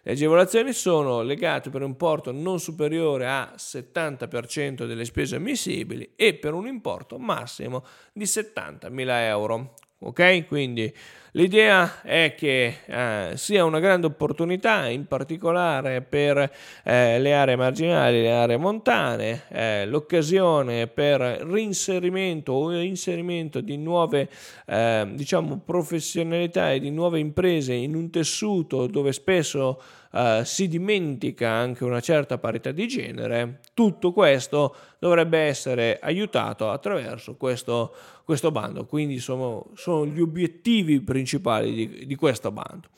Le 0.02 0.12
agevolazioni 0.12 0.72
sono 0.72 1.22
legate 1.22 1.70
per 1.70 1.80
un 1.80 1.88
importo 1.88 2.30
non 2.30 2.60
superiore 2.60 3.26
a 3.26 3.54
70% 3.56 4.84
delle 4.84 5.06
spese 5.06 5.36
ammissibili 5.36 6.12
e 6.14 6.34
per 6.34 6.52
un 6.52 6.66
importo 6.66 7.18
massimo 7.18 7.84
di 8.12 8.24
70.000 8.24 9.08
euro. 9.22 9.74
Ok? 10.00 10.46
Quindi 10.46 10.92
L'idea 11.34 12.02
è 12.02 12.34
che 12.36 12.80
eh, 12.84 13.30
sia 13.36 13.64
una 13.64 13.78
grande 13.78 14.06
opportunità, 14.06 14.86
in 14.88 15.06
particolare 15.06 16.02
per 16.02 16.36
eh, 16.84 17.18
le 17.18 17.34
aree 17.34 17.56
marginali, 17.56 18.20
le 18.20 18.32
aree 18.32 18.58
montane, 18.58 19.44
eh, 19.48 19.86
l'occasione 19.86 20.88
per 20.88 21.20
reinserimento 21.20 22.52
o 22.52 22.78
inserimento 22.78 23.62
di 23.62 23.78
nuove 23.78 24.28
eh, 24.66 25.08
diciamo, 25.14 25.62
professionalità 25.64 26.70
e 26.70 26.80
di 26.80 26.90
nuove 26.90 27.18
imprese 27.18 27.72
in 27.72 27.94
un 27.94 28.10
tessuto 28.10 28.86
dove 28.86 29.12
spesso 29.12 29.80
Uh, 30.12 30.44
si 30.44 30.68
dimentica 30.68 31.48
anche 31.48 31.84
una 31.84 32.00
certa 32.00 32.36
parità 32.36 32.70
di 32.70 32.86
genere, 32.86 33.60
tutto 33.72 34.12
questo 34.12 34.76
dovrebbe 34.98 35.38
essere 35.38 35.98
aiutato 36.02 36.70
attraverso 36.70 37.36
questo, 37.36 37.94
questo 38.32 38.50
bando. 38.50 38.86
Quindi 38.86 39.18
sono, 39.18 39.66
sono 39.74 40.06
gli 40.06 40.20
obiettivi 40.20 41.00
principali 41.00 41.74
di, 41.74 42.06
di 42.06 42.14
questo 42.14 42.50
bando. 42.50 42.88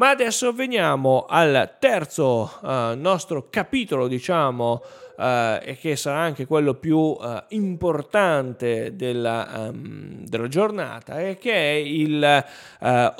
Ma 0.00 0.08
adesso 0.08 0.54
veniamo 0.54 1.26
al 1.28 1.74
terzo 1.78 2.58
uh, 2.62 2.98
nostro 2.98 3.48
capitolo, 3.50 4.08
diciamo, 4.08 4.82
uh, 5.18 5.22
e 5.62 5.76
che 5.78 5.94
sarà 5.94 6.20
anche 6.20 6.46
quello 6.46 6.72
più 6.72 6.96
uh, 6.96 7.42
importante 7.48 8.96
della, 8.96 9.68
um, 9.68 10.24
della, 10.24 10.48
giornata, 10.48 11.20
e 11.20 11.36
che 11.36 11.52
è 11.52 11.74
il 11.74 12.44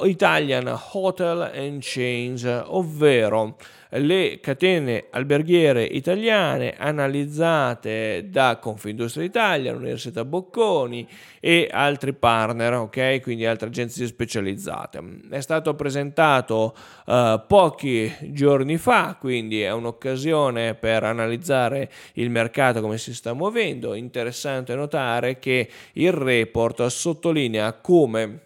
Italian 0.04 0.74
Hotel 0.92 1.50
and 1.54 1.80
Chains, 1.82 2.44
ovvero 2.68 3.56
le 3.92 4.38
catene 4.40 5.06
alberghiere 5.10 5.82
italiane 5.82 6.74
analizzate 6.78 8.28
da 8.28 8.58
Confindustria 8.60 9.24
Italia, 9.24 9.72
l'Università 9.72 10.24
Bocconi 10.24 11.08
e 11.40 11.68
altri 11.70 12.12
partner, 12.12 12.74
ok? 12.74 13.20
Quindi 13.20 13.46
altre 13.46 13.68
agenzie 13.68 14.06
specializzate. 14.06 15.02
È 15.30 15.40
stato 15.40 15.74
presentato 15.74 16.69
uh, 17.06 17.40
pochi 17.46 18.12
giorni 18.32 18.76
fa, 18.78 19.16
quindi 19.18 19.62
è 19.62 19.72
un'occasione 19.72 20.74
per 20.74 21.04
analizzare 21.04 21.90
il 22.14 22.30
mercato 22.30 22.80
come 22.80 22.98
si 22.98 23.14
sta 23.14 23.32
muovendo. 23.32 23.94
Interessante 23.94 24.74
notare 24.74 25.38
che 25.38 25.68
il 25.92 26.12
report 26.12 26.86
sottolinea 26.86 27.72
come 27.74 28.40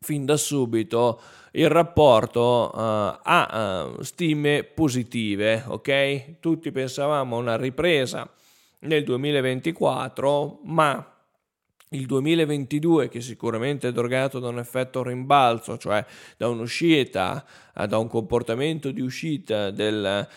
fin 0.00 0.24
da 0.24 0.36
subito 0.36 1.20
il 1.52 1.68
rapporto 1.68 2.70
uh, 2.72 2.78
ha 3.22 3.92
uh, 3.96 4.02
stime 4.02 4.64
positive, 4.64 5.64
ok? 5.66 6.40
Tutti 6.40 6.72
pensavamo 6.72 7.36
a 7.36 7.40
una 7.40 7.56
ripresa 7.56 8.28
nel 8.80 9.04
2024, 9.04 10.60
ma 10.64 11.11
il 11.92 12.06
2022, 12.06 13.08
che 13.08 13.20
sicuramente 13.20 13.88
è 13.88 13.92
drogato 13.92 14.38
da 14.38 14.48
un 14.48 14.58
effetto 14.58 15.02
rimbalzo, 15.02 15.78
cioè 15.78 16.04
da 16.36 16.48
un'uscita, 16.48 17.44
uh, 17.74 17.86
da 17.86 17.98
un 17.98 18.08
comportamento 18.08 18.90
di 18.90 19.00
uscita 19.00 19.70
del 19.70 20.28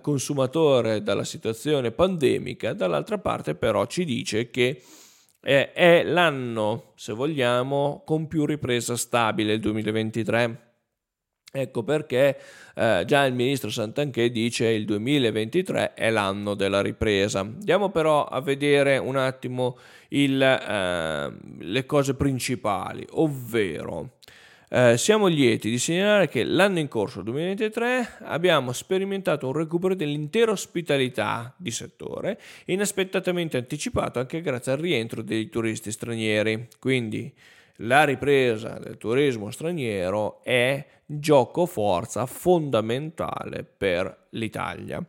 consumatore 0.00 1.02
dalla 1.02 1.24
situazione 1.24 1.90
pandemica, 1.90 2.72
dall'altra 2.72 3.18
parte 3.18 3.54
però 3.54 3.86
ci 3.86 4.04
dice 4.04 4.50
che 4.50 4.82
è, 5.40 5.72
è 5.74 6.02
l'anno, 6.04 6.92
se 6.94 7.12
vogliamo, 7.12 8.02
con 8.04 8.26
più 8.26 8.44
ripresa 8.44 8.96
stabile 8.96 9.54
il 9.54 9.60
2023 9.60 10.69
Ecco 11.52 11.82
perché 11.82 12.38
eh, 12.76 13.02
già 13.06 13.24
il 13.24 13.34
ministro 13.34 13.70
Santanché 13.70 14.30
dice 14.30 14.68
il 14.68 14.84
2023 14.84 15.94
è 15.94 16.08
l'anno 16.10 16.54
della 16.54 16.80
ripresa. 16.80 17.40
Andiamo 17.40 17.90
però 17.90 18.24
a 18.24 18.40
vedere 18.40 18.98
un 18.98 19.16
attimo 19.16 19.76
il, 20.10 20.40
eh, 20.40 21.32
le 21.58 21.86
cose 21.86 22.14
principali, 22.14 23.04
ovvero 23.10 24.18
eh, 24.72 24.96
siamo 24.96 25.26
lieti 25.26 25.68
di 25.68 25.80
segnalare 25.80 26.28
che 26.28 26.44
l'anno 26.44 26.78
in 26.78 26.86
corso 26.86 27.22
2023 27.22 28.18
abbiamo 28.20 28.70
sperimentato 28.70 29.48
un 29.48 29.52
recupero 29.54 29.96
dell'intera 29.96 30.52
ospitalità 30.52 31.52
di 31.56 31.72
settore, 31.72 32.38
inaspettatamente 32.66 33.56
anticipato 33.56 34.20
anche 34.20 34.40
grazie 34.40 34.70
al 34.70 34.78
rientro 34.78 35.22
dei 35.22 35.48
turisti 35.48 35.90
stranieri. 35.90 36.68
Quindi 36.78 37.34
la 37.78 38.04
ripresa 38.04 38.78
del 38.78 38.96
turismo 38.96 39.50
straniero 39.50 40.40
è 40.44 40.86
gioco 41.18 41.66
forza 41.66 42.26
fondamentale 42.26 43.64
per 43.64 44.26
l'Italia. 44.30 45.04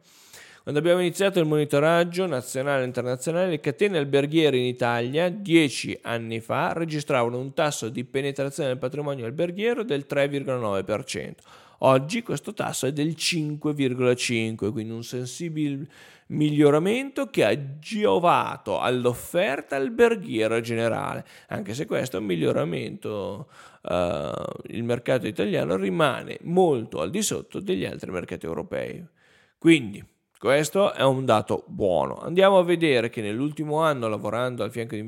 Quando 0.64 0.80
abbiamo 0.80 1.00
iniziato 1.02 1.40
il 1.40 1.48
monitoraggio 1.48 2.28
nazionale 2.28 2.84
e 2.84 2.86
internazionale, 2.86 3.50
le 3.50 3.60
catene 3.60 3.98
alberghiere 3.98 4.58
in 4.58 4.66
Italia 4.66 5.30
dieci 5.30 5.98
anni 6.04 6.40
fa 6.40 6.74
registravano 6.74 7.40
un 7.40 7.54
tasso 7.54 7.90
di 7.90 8.04
penetrazione 8.04 8.70
del 8.70 8.78
patrimonio 8.78 9.26
alberghiero 9.26 9.84
del 9.84 10.06
3,9%. 10.08 11.34
Oggi 11.80 12.22
questo 12.22 12.54
tasso 12.54 12.86
è 12.86 12.92
del 12.92 13.16
5,5%, 13.18 14.72
quindi 14.72 14.94
un 14.94 15.04
sensibile 15.04 15.88
miglioramento 16.28 17.32
che 17.32 17.44
ha 17.44 17.78
giovato 17.80 18.80
all'offerta 18.80 19.78
alberghiera 19.78 20.62
generale, 20.62 21.26
anche 21.48 21.74
se 21.74 21.86
questo 21.86 22.18
è 22.18 22.20
un 22.20 22.28
miglioramento, 22.28 23.48
il 23.84 24.84
mercato 24.84 25.28
italiano 25.28 25.76
rimane 25.76 26.38
molto 26.42 27.02
al 27.02 27.10
di 27.10 27.22
sotto 27.22 27.60
degli 27.60 27.86
altri 27.86 28.12
mercati 28.12 28.46
europei. 28.46 29.04
Quindi 29.58 30.04
questo 30.38 30.94
è 30.94 31.04
un 31.04 31.24
dato 31.26 31.64
buono. 31.68 32.20
Andiamo 32.20 32.58
a 32.58 32.64
vedere 32.64 33.10
che 33.10 33.22
nell'ultimo 33.22 33.82
anno, 33.82 34.08
lavorando 34.08 34.64
al 34.64 34.72
fianco 34.72 34.96
di 34.96 35.02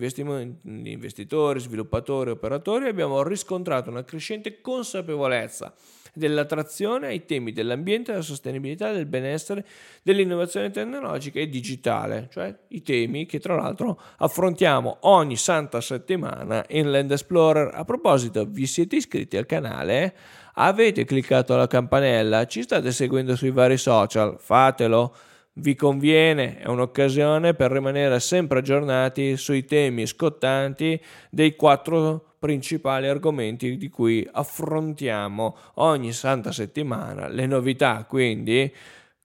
investitori, 0.64 1.60
sviluppatori 1.60 2.30
e 2.30 2.34
operatori, 2.34 2.88
abbiamo 2.88 3.24
riscontrato 3.24 3.90
una 3.90 4.04
crescente 4.04 4.62
consapevolezza 4.62 5.74
dell'attrazione 6.14 7.08
ai 7.08 7.26
temi 7.26 7.52
dell'ambiente, 7.52 8.12
della 8.12 8.24
sostenibilità, 8.24 8.92
del 8.92 9.08
benessere, 9.08 9.66
dell'innovazione 10.04 10.70
tecnologica 10.70 11.40
e 11.40 11.50
digitale, 11.50 12.30
cioè 12.32 12.56
i 12.70 12.82
temi 12.84 13.26
che 13.26 13.40
tra 13.40 13.56
l'altro 13.56 14.00
affrontiamo 14.18 14.98
ogni 15.02 15.36
santa 15.36 15.82
settimana 15.82 16.64
in 16.70 16.92
Land 16.92 17.12
Explorer. 17.12 17.72
A 17.74 17.84
proposito, 17.84 18.46
vi 18.46 18.68
siete 18.68 18.98
iscritti 18.98 19.38
al 19.38 19.46
canale? 19.46 20.16
Avete 20.56 21.04
cliccato 21.04 21.56
la 21.56 21.68
campanella? 21.68 22.46
Ci 22.46 22.62
state 22.62 22.92
seguendo 22.92 23.36
sui 23.36 23.52
vari 23.52 23.78
social? 23.78 24.38
Fatelo! 24.40 25.16
Vi 25.56 25.76
conviene, 25.76 26.58
è 26.58 26.68
un'occasione 26.68 27.54
per 27.54 27.72
rimanere 27.72 28.20
sempre 28.20 28.58
aggiornati 28.60 29.38
sui 29.38 29.66
temi 29.66 30.08
scottanti 30.08 31.00
dei 31.30 31.56
quattro 31.56 32.33
principali 32.44 33.08
argomenti 33.08 33.78
di 33.78 33.88
cui 33.88 34.28
affrontiamo 34.30 35.56
ogni 35.76 36.12
santa 36.12 36.52
settimana, 36.52 37.30
le 37.30 37.46
novità 37.46 38.04
quindi 38.04 38.70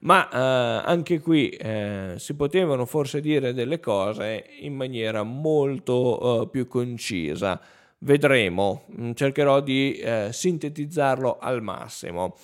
ma 0.00 0.28
eh, 0.28 0.82
anche 0.86 1.20
qui 1.20 1.48
eh, 1.48 2.14
si 2.16 2.34
potevano 2.34 2.84
forse 2.86 3.20
dire 3.20 3.52
delle 3.52 3.80
cose 3.80 4.44
in 4.60 4.74
maniera 4.74 5.22
molto 5.22 6.42
eh, 6.42 6.48
più 6.48 6.68
concisa. 6.68 7.60
Vedremo, 8.00 8.84
mm, 9.00 9.12
cercherò 9.14 9.60
di 9.60 9.94
eh, 9.94 10.28
sintetizzarlo 10.30 11.38
al 11.40 11.62
massimo. 11.62 12.36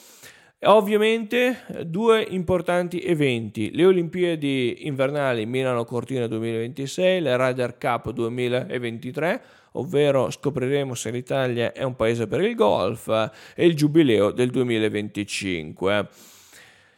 Ovviamente 0.67 1.59
due 1.85 2.23
importanti 2.23 3.03
eventi, 3.03 3.71
le 3.75 3.85
Olimpiadi 3.85 4.87
invernali 4.87 5.45
Milano 5.45 5.85
Cortina 5.85 6.27
2026, 6.27 7.21
la 7.21 7.37
Ryder 7.37 7.77
Cup 7.77 8.11
2023, 8.11 9.43
ovvero 9.73 10.31
scopriremo 10.31 10.95
se 10.95 11.11
l'Italia 11.11 11.73
è 11.73 11.83
un 11.83 11.95
paese 11.97 12.27
per 12.27 12.41
il 12.41 12.55
golf, 12.55 13.09
e 13.55 13.67
il 13.67 13.77
Giubileo 13.77 14.31
del 14.31 14.49
2025. 14.49 16.09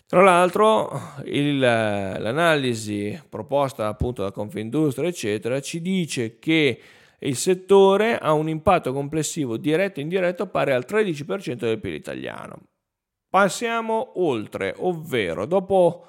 Tra 0.09 0.23
l'altro 0.23 0.89
il, 1.25 1.59
l'analisi 1.59 3.21
proposta 3.29 3.89
appunto 3.89 4.23
da 4.23 4.31
Confindustria 4.31 5.09
eccetera 5.09 5.61
ci 5.61 5.81
dice 5.81 6.39
che 6.39 6.81
il 7.19 7.35
settore 7.35 8.17
ha 8.17 8.33
un 8.33 8.49
impatto 8.49 8.93
complessivo 8.93 9.57
diretto 9.57 9.99
e 9.99 10.05
indiretto 10.05 10.47
pari 10.47 10.73
al 10.73 10.85
13% 10.87 11.55
del 11.57 11.81
PIL 11.81 11.95
italiano. 11.95 12.61
Passiamo 13.29 14.13
oltre, 14.23 14.75
ovvero 14.79 15.45
dopo 15.45 16.07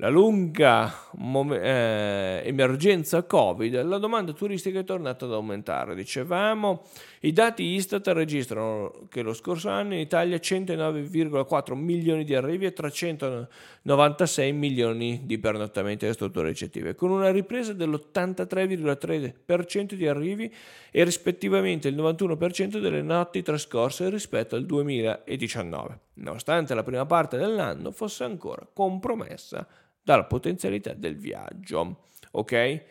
la 0.00 0.10
lunga 0.10 0.94
mom- 1.16 1.52
eh, 1.52 2.40
emergenza 2.44 3.24
Covid, 3.24 3.82
la 3.82 3.98
domanda 3.98 4.32
turistica 4.32 4.78
è 4.78 4.84
tornata 4.84 5.24
ad 5.24 5.32
aumentare. 5.32 5.96
Dicevamo, 5.96 6.84
i 7.22 7.32
dati 7.32 7.64
Istat 7.64 8.06
registrano 8.08 9.08
che 9.08 9.22
lo 9.22 9.32
scorso 9.32 9.70
anno 9.70 9.94
in 9.94 10.00
Italia 10.00 10.36
109,4 10.36 11.74
milioni 11.74 12.22
di 12.22 12.36
arrivi 12.36 12.66
e 12.66 12.72
396 12.72 14.52
milioni 14.52 15.22
di 15.24 15.36
pernottamenti 15.38 16.04
alle 16.04 16.14
strutture 16.14 16.46
ricettive, 16.46 16.94
con 16.94 17.10
una 17.10 17.32
ripresa 17.32 17.72
dell'83,3% 17.72 19.94
di 19.94 20.06
arrivi 20.06 20.54
e 20.92 21.02
rispettivamente 21.02 21.88
il 21.88 21.96
91% 21.96 22.78
delle 22.78 23.02
notti 23.02 23.42
trascorse 23.42 24.08
rispetto 24.10 24.54
al 24.54 24.64
2019, 24.64 25.98
nonostante 26.14 26.74
la 26.74 26.84
prima 26.84 27.04
parte 27.04 27.36
dell'anno 27.36 27.90
fosse 27.90 28.22
ancora 28.22 28.64
compromessa 28.72 29.66
dalla 30.08 30.24
potenzialità 30.24 30.94
del 30.94 31.18
viaggio. 31.18 32.04
Ok? 32.30 32.82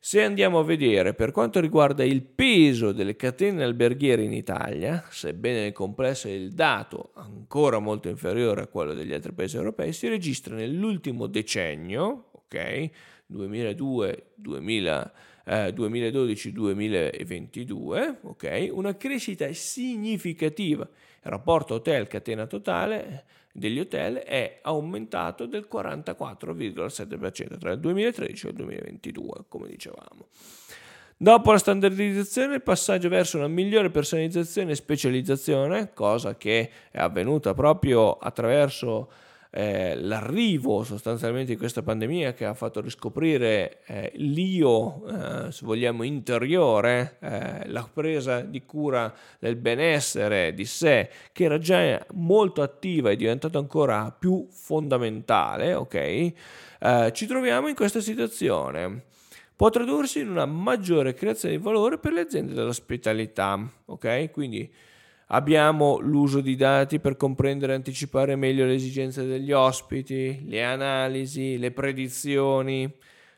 Se 0.00 0.24
andiamo 0.24 0.58
a 0.58 0.64
vedere 0.64 1.14
per 1.14 1.30
quanto 1.30 1.60
riguarda 1.60 2.02
il 2.02 2.22
peso 2.22 2.90
delle 2.90 3.14
catene 3.14 3.62
alberghiere 3.62 4.22
in 4.22 4.32
Italia, 4.32 5.04
sebbene 5.08 5.60
nel 5.62 5.72
complesso 5.72 6.28
il 6.28 6.52
dato 6.52 7.12
ancora 7.14 7.78
molto 7.78 8.08
inferiore 8.08 8.62
a 8.62 8.66
quello 8.66 8.94
degli 8.94 9.12
altri 9.12 9.32
paesi 9.32 9.54
europei, 9.56 9.92
si 9.92 10.08
registra 10.08 10.56
nell'ultimo 10.56 11.28
decennio, 11.28 12.30
ok? 12.32 12.90
2002, 13.26 14.32
2000, 14.34 15.12
eh, 15.44 15.72
2012-2022, 15.74 18.16
ok? 18.22 18.70
Una 18.72 18.96
crescita 18.96 19.46
significativa. 19.52 20.82
Il 20.84 21.30
rapporto 21.30 21.74
hotel-catena 21.74 22.46
totale 22.46 23.24
degli 23.52 23.78
hotel 23.78 24.16
è 24.16 24.60
aumentato 24.62 25.46
del 25.46 25.68
44,7% 25.70 27.58
tra 27.58 27.72
il 27.72 27.80
2013 27.80 28.46
e 28.46 28.48
il 28.50 28.56
2022, 28.56 29.44
come 29.48 29.68
dicevamo. 29.68 30.28
Dopo 31.20 31.50
la 31.50 31.58
standardizzazione, 31.58 32.54
il 32.54 32.62
passaggio 32.62 33.08
verso 33.08 33.38
una 33.38 33.48
migliore 33.48 33.90
personalizzazione 33.90 34.70
e 34.70 34.76
specializzazione, 34.76 35.92
cosa 35.92 36.36
che 36.36 36.70
è 36.92 36.98
avvenuta 36.98 37.54
proprio 37.54 38.12
attraverso 38.12 39.10
eh, 39.50 39.94
l'arrivo 39.96 40.82
sostanzialmente 40.84 41.52
di 41.52 41.58
questa 41.58 41.82
pandemia 41.82 42.34
che 42.34 42.44
ha 42.44 42.54
fatto 42.54 42.80
riscoprire 42.80 43.80
eh, 43.86 44.12
l'io, 44.16 45.06
eh, 45.06 45.52
se 45.52 45.64
vogliamo, 45.64 46.02
interiore, 46.02 47.16
eh, 47.20 47.68
la 47.68 47.88
presa 47.92 48.40
di 48.40 48.64
cura 48.64 49.12
del 49.38 49.56
benessere 49.56 50.52
di 50.54 50.64
sé, 50.64 51.10
che 51.32 51.44
era 51.44 51.58
già 51.58 52.04
molto 52.12 52.62
attiva 52.62 53.10
e 53.10 53.16
diventata 53.16 53.58
ancora 53.58 54.14
più 54.16 54.46
fondamentale, 54.50 55.74
ok? 55.74 55.94
Eh, 55.94 56.34
ci 57.12 57.26
troviamo 57.26 57.68
in 57.68 57.74
questa 57.74 58.00
situazione 58.00 59.06
può 59.58 59.70
tradursi 59.70 60.20
in 60.20 60.30
una 60.30 60.46
maggiore 60.46 61.14
creazione 61.14 61.56
di 61.56 61.60
valore 61.60 61.98
per 61.98 62.12
le 62.12 62.20
aziende 62.20 62.54
dell'ospitalità. 62.54 63.58
Ok? 63.86 64.30
Quindi 64.30 64.72
Abbiamo 65.30 65.98
l'uso 65.98 66.40
di 66.40 66.56
dati 66.56 67.00
per 67.00 67.18
comprendere 67.18 67.72
e 67.72 67.76
anticipare 67.76 68.34
meglio 68.34 68.64
le 68.64 68.74
esigenze 68.74 69.26
degli 69.26 69.52
ospiti, 69.52 70.42
le 70.46 70.64
analisi, 70.64 71.58
le 71.58 71.70
predizioni. 71.70 72.90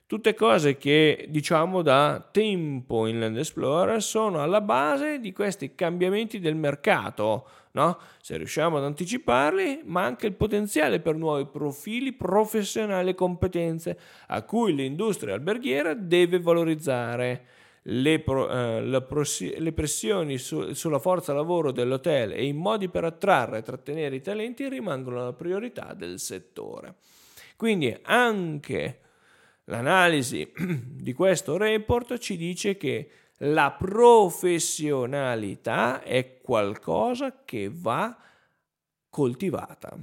Tutte 0.06 0.34
cose 0.34 0.76
che 0.76 1.26
diciamo 1.28 1.82
da 1.82 2.28
tempo 2.30 3.06
in 3.06 3.18
Land 3.18 3.38
Explorer 3.38 4.00
sono 4.00 4.40
alla 4.40 4.60
base 4.60 5.18
di 5.18 5.32
questi 5.32 5.74
cambiamenti 5.74 6.38
del 6.38 6.54
mercato, 6.54 7.48
no? 7.72 7.98
Se 8.20 8.36
riusciamo 8.36 8.76
ad 8.76 8.84
anticiparli, 8.84 9.82
ma 9.84 10.04
anche 10.04 10.26
il 10.26 10.34
potenziale 10.34 11.00
per 11.00 11.16
nuovi 11.16 11.46
profili 11.46 12.12
professionali 12.12 13.10
e 13.10 13.14
competenze 13.14 13.98
a 14.28 14.42
cui 14.42 14.74
l'industria 14.74 15.34
alberghiera 15.34 15.94
deve 15.94 16.38
valorizzare. 16.38 17.46
Le, 17.82 18.20
pro, 18.20 18.50
eh, 18.50 18.82
le, 18.82 19.02
prosi- 19.02 19.58
le 19.58 19.72
pressioni 19.72 20.36
su- 20.36 20.72
sulla 20.72 20.98
forza 20.98 21.32
lavoro 21.32 21.72
dell'hotel 21.72 22.32
e 22.32 22.44
i 22.44 22.52
modi 22.52 22.88
per 22.88 23.04
attrarre 23.04 23.58
e 23.58 23.62
trattenere 23.62 24.16
i 24.16 24.20
talenti 24.20 24.68
rimangono 24.68 25.24
la 25.24 25.32
priorità 25.32 25.94
del 25.94 26.18
settore. 26.18 26.96
Quindi 27.56 27.96
anche 28.02 29.00
L'analisi 29.70 30.52
di 30.84 31.12
questo 31.12 31.56
report 31.56 32.18
ci 32.18 32.36
dice 32.36 32.76
che 32.76 33.10
la 33.42 33.70
professionalità 33.70 36.02
è 36.02 36.40
qualcosa 36.42 37.42
che 37.44 37.70
va 37.72 38.14
coltivata 39.08 39.96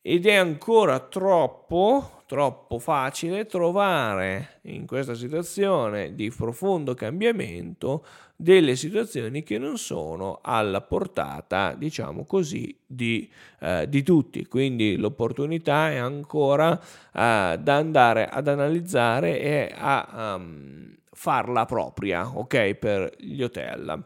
ed 0.00 0.26
è 0.26 0.34
ancora 0.34 1.00
troppo, 1.00 2.15
troppo 2.26 2.80
facile 2.80 3.46
trovare 3.46 4.58
in 4.62 4.84
questa 4.84 5.14
situazione 5.14 6.14
di 6.14 6.30
profondo 6.30 6.92
cambiamento 6.94 8.04
delle 8.34 8.76
situazioni 8.76 9.42
che 9.42 9.58
non 9.58 9.78
sono 9.78 10.40
alla 10.42 10.82
portata, 10.82 11.74
diciamo 11.74 12.24
così, 12.24 12.76
di, 12.84 13.30
eh, 13.60 13.88
di 13.88 14.02
tutti. 14.02 14.46
Quindi 14.46 14.96
l'opportunità 14.96 15.90
è 15.90 15.96
ancora 15.96 16.78
eh, 16.78 17.58
da 17.58 17.74
andare 17.76 18.28
ad 18.28 18.48
analizzare 18.48 19.40
e 19.40 19.72
a 19.74 20.34
um, 20.36 20.94
farla 21.12 21.64
propria, 21.64 22.28
ok, 22.36 22.74
per 22.74 23.14
gli 23.18 23.42
hotel. 23.42 24.04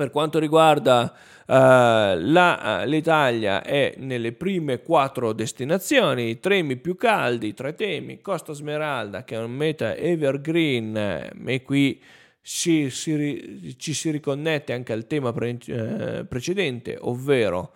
Per 0.00 0.10
quanto 0.10 0.38
riguarda 0.38 1.12
uh, 1.12 1.52
la, 1.52 2.80
uh, 2.82 2.88
l'Italia 2.88 3.62
è 3.62 3.96
nelle 3.98 4.32
prime 4.32 4.80
quattro 4.80 5.34
destinazioni, 5.34 6.30
i 6.30 6.40
temi 6.40 6.78
più 6.78 6.96
caldi, 6.96 7.52
tre 7.52 7.74
temi, 7.74 8.22
Costa 8.22 8.54
Smeralda 8.54 9.24
che 9.24 9.34
è 9.34 9.38
un 9.38 9.50
meta 9.50 9.94
evergreen 9.94 10.96
e 11.44 11.62
qui 11.62 12.02
ci 12.40 12.88
si, 12.88 13.76
ci 13.76 13.92
si 13.92 14.10
riconnette 14.10 14.72
anche 14.72 14.94
al 14.94 15.06
tema 15.06 15.34
pre, 15.34 15.58
eh, 15.66 16.24
precedente, 16.26 16.96
ovvero 16.98 17.74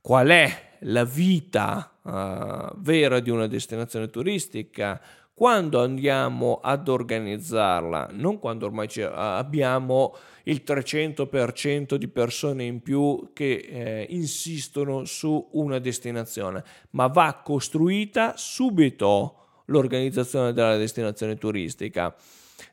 qual 0.00 0.28
è 0.28 0.76
la 0.82 1.02
vita 1.02 1.90
uh, 2.02 2.80
vera 2.80 3.18
di 3.18 3.30
una 3.30 3.48
destinazione 3.48 4.10
turistica, 4.10 5.02
quando 5.38 5.80
andiamo 5.80 6.58
ad 6.60 6.88
organizzarla, 6.88 8.08
non 8.10 8.40
quando 8.40 8.66
ormai 8.66 8.88
abbiamo 9.14 10.16
il 10.42 10.64
300% 10.66 11.94
di 11.94 12.08
persone 12.08 12.64
in 12.64 12.80
più 12.80 13.30
che 13.32 13.52
eh, 13.54 14.06
insistono 14.10 15.04
su 15.04 15.48
una 15.52 15.78
destinazione, 15.78 16.64
ma 16.90 17.06
va 17.06 17.40
costruita 17.44 18.34
subito 18.36 19.62
l'organizzazione 19.66 20.52
della 20.52 20.76
destinazione 20.76 21.36
turistica 21.36 22.12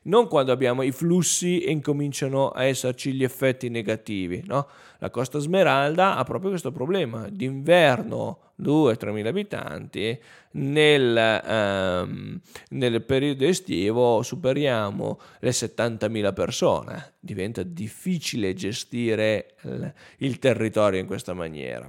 non 0.02 0.28
quando 0.28 0.52
abbiamo 0.52 0.82
i 0.82 0.92
flussi 0.92 1.60
e 1.60 1.70
incominciano 1.70 2.50
a 2.50 2.64
esserci 2.64 3.12
gli 3.12 3.24
effetti 3.24 3.68
negativi. 3.68 4.42
No? 4.46 4.66
La 4.98 5.10
Costa 5.10 5.38
Smeralda 5.38 6.16
ha 6.16 6.24
proprio 6.24 6.50
questo 6.50 6.72
problema. 6.72 7.28
D'inverno 7.28 8.40
2-3 8.62 9.10
mila 9.12 9.28
abitanti, 9.28 10.18
nel, 10.52 11.42
um, 11.46 12.40
nel 12.70 13.02
periodo 13.02 13.44
estivo 13.44 14.22
superiamo 14.22 15.20
le 15.40 15.50
70.000 15.50 16.32
persone. 16.32 17.12
Diventa 17.20 17.62
difficile 17.62 18.54
gestire 18.54 19.54
il, 19.62 19.92
il 20.18 20.38
territorio 20.38 21.00
in 21.00 21.06
questa 21.06 21.34
maniera. 21.34 21.88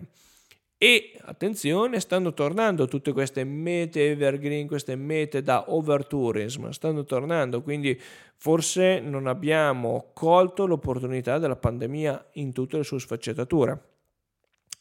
E 0.79 1.17
attenzione, 1.21 1.99
stanno 1.99 2.35
tornando 2.35 2.87
tutte 2.87 3.11
queste 3.11 3.43
mete 3.43 4.11
evergreen, 4.11 4.67
queste 4.67 4.95
mete 4.95 5.41
da 5.41 5.71
overtourism, 5.71 6.69
stanno 6.69 7.03
tornando, 7.03 7.63
quindi 7.63 7.99
forse 8.35 8.99
non 8.99 9.25
abbiamo 9.25 10.11
colto 10.13 10.67
l'opportunità 10.67 11.39
della 11.39 11.55
pandemia 11.55 12.27
in 12.33 12.53
tutte 12.53 12.77
le 12.77 12.83
sue 12.83 12.99
sfaccettature. 12.99 13.81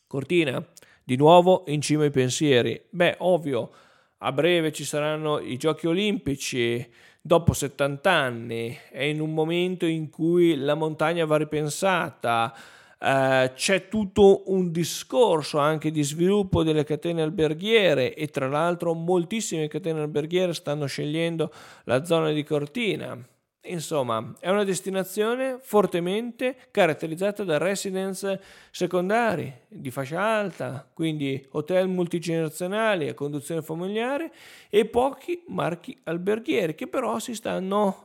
Cortina, 0.06 0.62
di 1.02 1.16
nuovo 1.16 1.64
in 1.68 1.80
cima 1.80 2.02
ai 2.02 2.10
pensieri. 2.10 2.78
Beh, 2.90 3.16
ovvio, 3.20 3.70
a 4.18 4.32
breve 4.32 4.72
ci 4.72 4.84
saranno 4.84 5.38
i 5.38 5.56
giochi 5.56 5.86
olimpici, 5.86 6.86
dopo 7.22 7.54
70 7.54 8.10
anni, 8.10 8.78
è 8.90 9.02
in 9.02 9.22
un 9.22 9.32
momento 9.32 9.86
in 9.86 10.10
cui 10.10 10.56
la 10.56 10.74
montagna 10.74 11.24
va 11.24 11.38
ripensata 11.38 12.54
Uh, 12.98 13.52
c'è 13.52 13.88
tutto 13.88 14.44
un 14.46 14.72
discorso 14.72 15.58
anche 15.58 15.90
di 15.90 16.02
sviluppo 16.02 16.62
delle 16.62 16.82
catene 16.82 17.20
alberghiere 17.20 18.14
e 18.14 18.28
tra 18.28 18.48
l'altro 18.48 18.94
moltissime 18.94 19.68
catene 19.68 20.00
alberghiere 20.00 20.54
stanno 20.54 20.86
scegliendo 20.86 21.52
la 21.84 22.04
zona 22.04 22.30
di 22.32 22.42
Cortina 22.42 23.22
Insomma, 23.66 24.34
è 24.38 24.48
una 24.50 24.64
destinazione 24.64 25.58
fortemente 25.60 26.56
caratterizzata 26.70 27.44
da 27.44 27.58
residence 27.58 28.40
secondari 28.70 29.52
di 29.68 29.90
fascia 29.90 30.20
alta, 30.20 30.88
quindi 30.92 31.44
hotel 31.52 31.88
multigenerazionali 31.88 33.08
a 33.08 33.14
conduzione 33.14 33.62
familiare 33.62 34.32
e 34.70 34.86
pochi 34.86 35.42
marchi 35.48 35.98
alberghieri 36.04 36.74
che 36.74 36.86
però 36.86 37.18
si 37.18 37.34
stanno, 37.34 38.04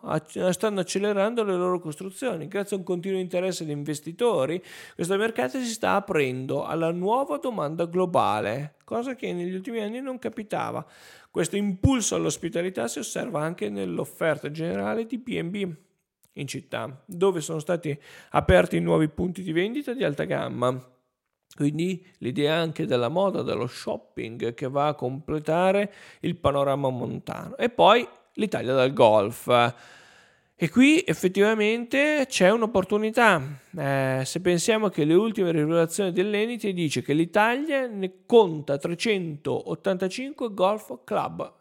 stanno 0.50 0.80
accelerando 0.80 1.44
le 1.44 1.56
loro 1.56 1.80
costruzioni. 1.80 2.48
Grazie 2.48 2.76
a 2.76 2.80
un 2.80 2.86
continuo 2.86 3.20
interesse 3.20 3.66
di 3.66 3.72
investitori, 3.72 4.62
questo 4.96 5.16
mercato 5.18 5.60
si 5.60 5.66
sta 5.66 5.96
aprendo 5.96 6.66
alla 6.66 6.92
nuova 6.92 7.38
domanda 7.38 7.86
globale, 7.86 8.76
cosa 8.92 9.16
che 9.16 9.32
negli 9.32 9.54
ultimi 9.54 9.80
anni 9.80 10.02
non 10.02 10.20
capitava. 10.20 10.86
Questo 11.30 11.56
impulso 11.56 12.16
all'ospitalità 12.16 12.90
si 12.90 13.00
osserva 13.00 13.42
anche 13.42 13.70
nell'offerta 13.70 14.52
generale 14.52 15.06
di 15.06 15.18
B&B 15.18 15.74
in 16.34 16.46
città, 16.46 17.02
dove 17.06 17.40
sono 17.40 17.60
stati 17.60 17.98
aperti 18.32 18.82
nuovi 18.82 19.08
punti 19.08 19.44
di 19.44 19.54
vendita 19.54 19.94
di 19.94 20.04
alta 20.04 20.26
gamma. 20.26 20.78
Quindi 21.56 22.06
l'idea 22.18 22.56
anche 22.56 22.86
della 22.86 23.08
moda, 23.08 23.44
dello 23.44 23.66
shopping 23.66 24.54
che 24.54 24.68
va 24.68 24.88
a 24.88 24.94
completare 24.94 25.94
il 26.20 26.36
panorama 26.36 26.90
montano. 26.90 27.56
E 27.56 27.70
poi 27.70 28.06
l'Italia 28.34 28.76
del 28.76 28.92
golf 28.92 29.48
e 30.64 30.70
qui 30.70 31.04
effettivamente 31.04 32.28
c'è 32.30 32.52
un'opportunità. 32.52 33.42
Eh, 33.76 34.22
se 34.24 34.42
pensiamo 34.42 34.90
che 34.90 35.06
le 35.06 35.16
ultime 35.16 35.52
rivelazioni 35.52 36.12
dell'Enite 36.12 36.72
dice 36.72 37.02
che 37.02 37.14
l'Italia 37.14 37.88
ne 37.88 38.18
conta 38.28 38.78
385 38.78 40.54
golf 40.54 41.00
club 41.04 41.52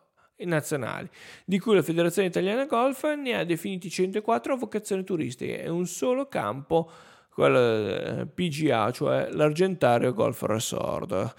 nazionali, 0.40 1.08
di 1.46 1.58
cui 1.58 1.76
la 1.76 1.82
Federazione 1.82 2.28
Italiana 2.28 2.66
Golf 2.66 3.04
ne 3.14 3.38
ha 3.38 3.44
definiti 3.44 3.88
104 3.88 4.52
a 4.52 4.56
vocazione 4.58 5.02
turistica 5.02 5.54
e 5.54 5.70
un 5.70 5.86
solo 5.86 6.26
campo, 6.26 6.90
quello 7.32 7.58
eh, 7.58 8.26
PGA, 8.26 8.90
cioè 8.90 9.30
l'Argentario 9.30 10.12
Golf 10.12 10.42
Resort. 10.42 11.34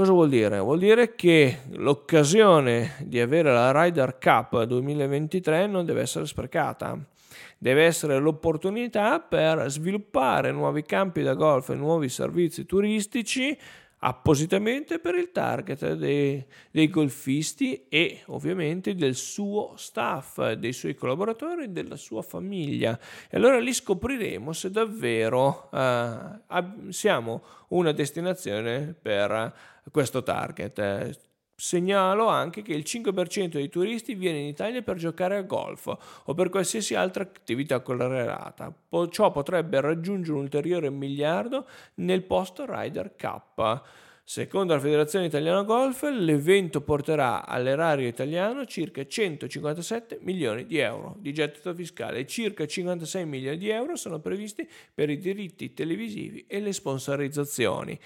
Cosa 0.00 0.12
vuol 0.12 0.30
dire? 0.30 0.58
Vuol 0.60 0.78
dire 0.78 1.14
che 1.14 1.58
l'occasione 1.72 2.94
di 3.00 3.20
avere 3.20 3.52
la 3.52 3.70
Ryder 3.70 4.16
Cup 4.18 4.62
2023 4.62 5.66
non 5.66 5.84
deve 5.84 6.00
essere 6.00 6.24
sprecata, 6.24 6.98
deve 7.58 7.84
essere 7.84 8.18
l'opportunità 8.18 9.20
per 9.20 9.70
sviluppare 9.70 10.52
nuovi 10.52 10.84
campi 10.84 11.20
da 11.20 11.34
golf 11.34 11.68
e 11.68 11.74
nuovi 11.74 12.08
servizi 12.08 12.64
turistici 12.64 13.54
appositamente 14.00 14.98
per 14.98 15.14
il 15.14 15.30
target 15.30 15.92
dei, 15.94 16.44
dei, 16.70 16.88
golfisti 16.88 17.86
e 17.88 18.22
ovviamente 18.26 18.94
del 18.94 19.14
suo 19.14 19.74
staff, 19.76 20.52
dei 20.52 20.72
suoi 20.72 20.94
collaboratori, 20.94 21.72
della 21.72 21.96
sua 21.96 22.22
famiglia. 22.22 22.98
E 23.28 23.36
allora 23.36 23.58
lì 23.58 23.72
scopriremo 23.72 24.52
se 24.52 24.70
davvero 24.70 25.68
uh, 25.72 26.90
siamo 26.90 27.42
una 27.68 27.92
destinazione 27.92 28.94
per 29.00 29.54
questo 29.90 30.22
target. 30.22 31.28
Segnalo 31.60 32.26
anche 32.26 32.62
che 32.62 32.72
il 32.72 32.84
5% 32.86 33.48
dei 33.48 33.68
turisti 33.68 34.14
viene 34.14 34.38
in 34.38 34.46
Italia 34.46 34.80
per 34.80 34.96
giocare 34.96 35.36
a 35.36 35.42
golf 35.42 35.94
o 36.24 36.32
per 36.32 36.48
qualsiasi 36.48 36.94
altra 36.94 37.22
attività 37.22 37.80
correlata. 37.80 38.74
Ciò 39.10 39.30
potrebbe 39.30 39.78
raggiungere 39.82 40.38
un 40.38 40.44
ulteriore 40.44 40.88
miliardo 40.88 41.66
nel 41.96 42.22
post 42.22 42.64
Ryder 42.66 43.14
Cup. 43.14 43.82
Secondo 44.32 44.74
la 44.74 44.78
Federazione 44.78 45.24
Italiana 45.24 45.62
Golf, 45.62 46.08
l'evento 46.08 46.82
porterà 46.82 47.44
all'erario 47.44 48.06
italiano 48.06 48.64
circa 48.64 49.04
157 49.04 50.20
milioni 50.20 50.66
di 50.66 50.78
euro 50.78 51.16
di 51.18 51.34
gettito 51.34 51.74
fiscale 51.74 52.20
e 52.20 52.26
circa 52.28 52.64
56 52.64 53.26
milioni 53.26 53.58
di 53.58 53.70
euro 53.70 53.96
sono 53.96 54.20
previsti 54.20 54.68
per 54.94 55.10
i 55.10 55.18
diritti 55.18 55.74
televisivi 55.74 56.44
e 56.46 56.60
le 56.60 56.72
sponsorizzazioni. 56.72 57.98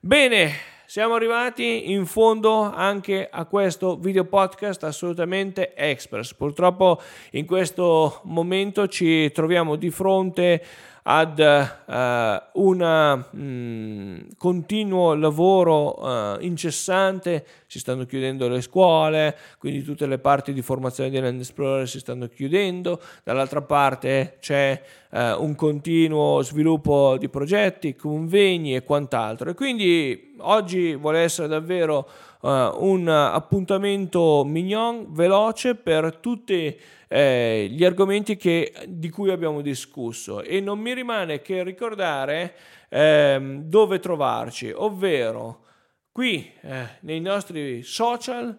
Bene, 0.00 0.50
siamo 0.84 1.14
arrivati 1.14 1.92
in 1.92 2.06
fondo 2.06 2.62
anche 2.62 3.28
a 3.30 3.44
questo 3.44 3.98
video 3.98 4.24
podcast 4.24 4.82
assolutamente 4.82 5.74
express. 5.76 6.34
Purtroppo 6.34 7.00
in 7.32 7.46
questo 7.46 8.22
momento 8.24 8.88
ci 8.88 9.30
troviamo 9.30 9.76
di 9.76 9.90
fronte 9.90 10.64
ad 11.10 11.38
uh, 11.38 12.60
un 12.60 13.24
mm, 13.34 14.18
continuo 14.36 15.14
lavoro 15.14 15.98
uh, 16.04 16.36
incessante, 16.40 17.46
si 17.66 17.78
stanno 17.78 18.04
chiudendo 18.04 18.46
le 18.46 18.60
scuole, 18.60 19.34
quindi 19.58 19.82
tutte 19.82 20.06
le 20.06 20.18
parti 20.18 20.52
di 20.52 20.60
formazione 20.60 21.08
di 21.08 21.18
Land 21.18 21.40
Explorer 21.40 21.88
si 21.88 22.00
stanno 22.00 22.28
chiudendo, 22.28 23.00
dall'altra 23.24 23.62
parte 23.62 24.36
c'è 24.38 24.82
uh, 25.10 25.42
un 25.42 25.54
continuo 25.54 26.42
sviluppo 26.42 27.16
di 27.16 27.30
progetti, 27.30 27.96
convegni 27.96 28.74
e 28.74 28.82
quant'altro. 28.82 29.48
E 29.48 29.54
quindi 29.54 30.34
oggi 30.40 30.94
vuole 30.94 31.20
essere 31.20 31.48
davvero 31.48 32.06
un 32.40 33.08
appuntamento 33.08 34.44
mignon, 34.44 35.12
veloce 35.12 35.74
per 35.74 36.16
tutti 36.16 36.78
eh, 37.08 37.68
gli 37.70 37.84
argomenti 37.84 38.36
che, 38.36 38.72
di 38.86 39.08
cui 39.10 39.30
abbiamo 39.30 39.60
discusso. 39.60 40.42
E 40.42 40.60
non 40.60 40.78
mi 40.78 40.94
rimane 40.94 41.40
che 41.40 41.62
ricordare 41.62 42.54
eh, 42.88 43.60
dove 43.64 43.98
trovarci, 43.98 44.70
ovvero 44.74 45.64
qui 46.12 46.50
eh, 46.62 46.86
nei 47.00 47.20
nostri 47.20 47.82
social, 47.82 48.56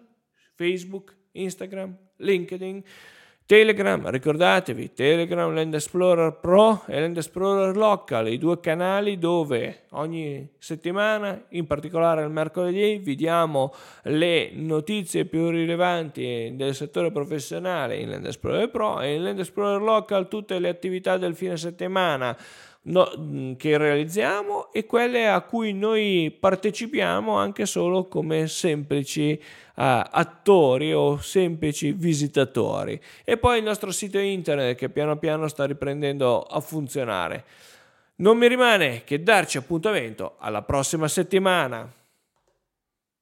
Facebook, 0.54 1.16
Instagram, 1.32 1.96
LinkedIn 2.16 2.82
Telegram, 3.50 4.08
ricordatevi, 4.08 4.92
Telegram 4.92 5.52
Land 5.52 5.74
Explorer 5.74 6.38
Pro 6.40 6.84
e 6.86 7.00
Land 7.00 7.16
Explorer 7.16 7.76
Local, 7.76 8.28
i 8.28 8.38
due 8.38 8.60
canali 8.60 9.18
dove 9.18 9.86
ogni 9.90 10.48
settimana, 10.56 11.46
in 11.48 11.66
particolare 11.66 12.22
il 12.22 12.30
mercoledì, 12.30 12.98
vi 12.98 13.16
diamo 13.16 13.74
le 14.02 14.52
notizie 14.52 15.24
più 15.24 15.50
rilevanti 15.50 16.52
del 16.54 16.76
settore 16.76 17.10
professionale 17.10 17.96
in 17.96 18.10
Land 18.10 18.26
Explorer 18.26 18.70
Pro 18.70 19.00
e 19.00 19.16
in 19.16 19.24
Land 19.24 19.40
Explorer 19.40 19.82
Local 19.82 20.28
tutte 20.28 20.56
le 20.60 20.68
attività 20.68 21.16
del 21.16 21.34
fine 21.34 21.56
settimana 21.56 22.36
no, 22.82 23.12
mm, 23.18 23.54
che 23.54 23.76
realizziamo 23.76 24.72
e 24.72 24.86
quelle 24.86 25.28
a 25.28 25.40
cui 25.42 25.72
noi 25.72 26.34
partecipiamo 26.38 27.36
anche 27.36 27.66
solo 27.66 28.06
come 28.06 28.46
semplici 28.46 29.38
uh, 29.40 29.42
attori 29.74 30.92
o 30.92 31.18
semplici 31.18 31.92
visitatori. 31.92 33.00
E 33.24 33.36
poi 33.36 33.58
il 33.58 33.64
nostro 33.64 33.90
sito 33.90 34.18
internet 34.18 34.76
che 34.76 34.88
piano 34.88 35.18
piano 35.18 35.48
sta 35.48 35.66
riprendendo 35.66 36.42
a 36.42 36.60
funzionare. 36.60 37.44
Non 38.16 38.36
mi 38.36 38.48
rimane 38.48 39.02
che 39.04 39.22
darci 39.22 39.56
appuntamento 39.56 40.36
alla 40.38 40.62
prossima 40.62 41.08
settimana. 41.08 41.90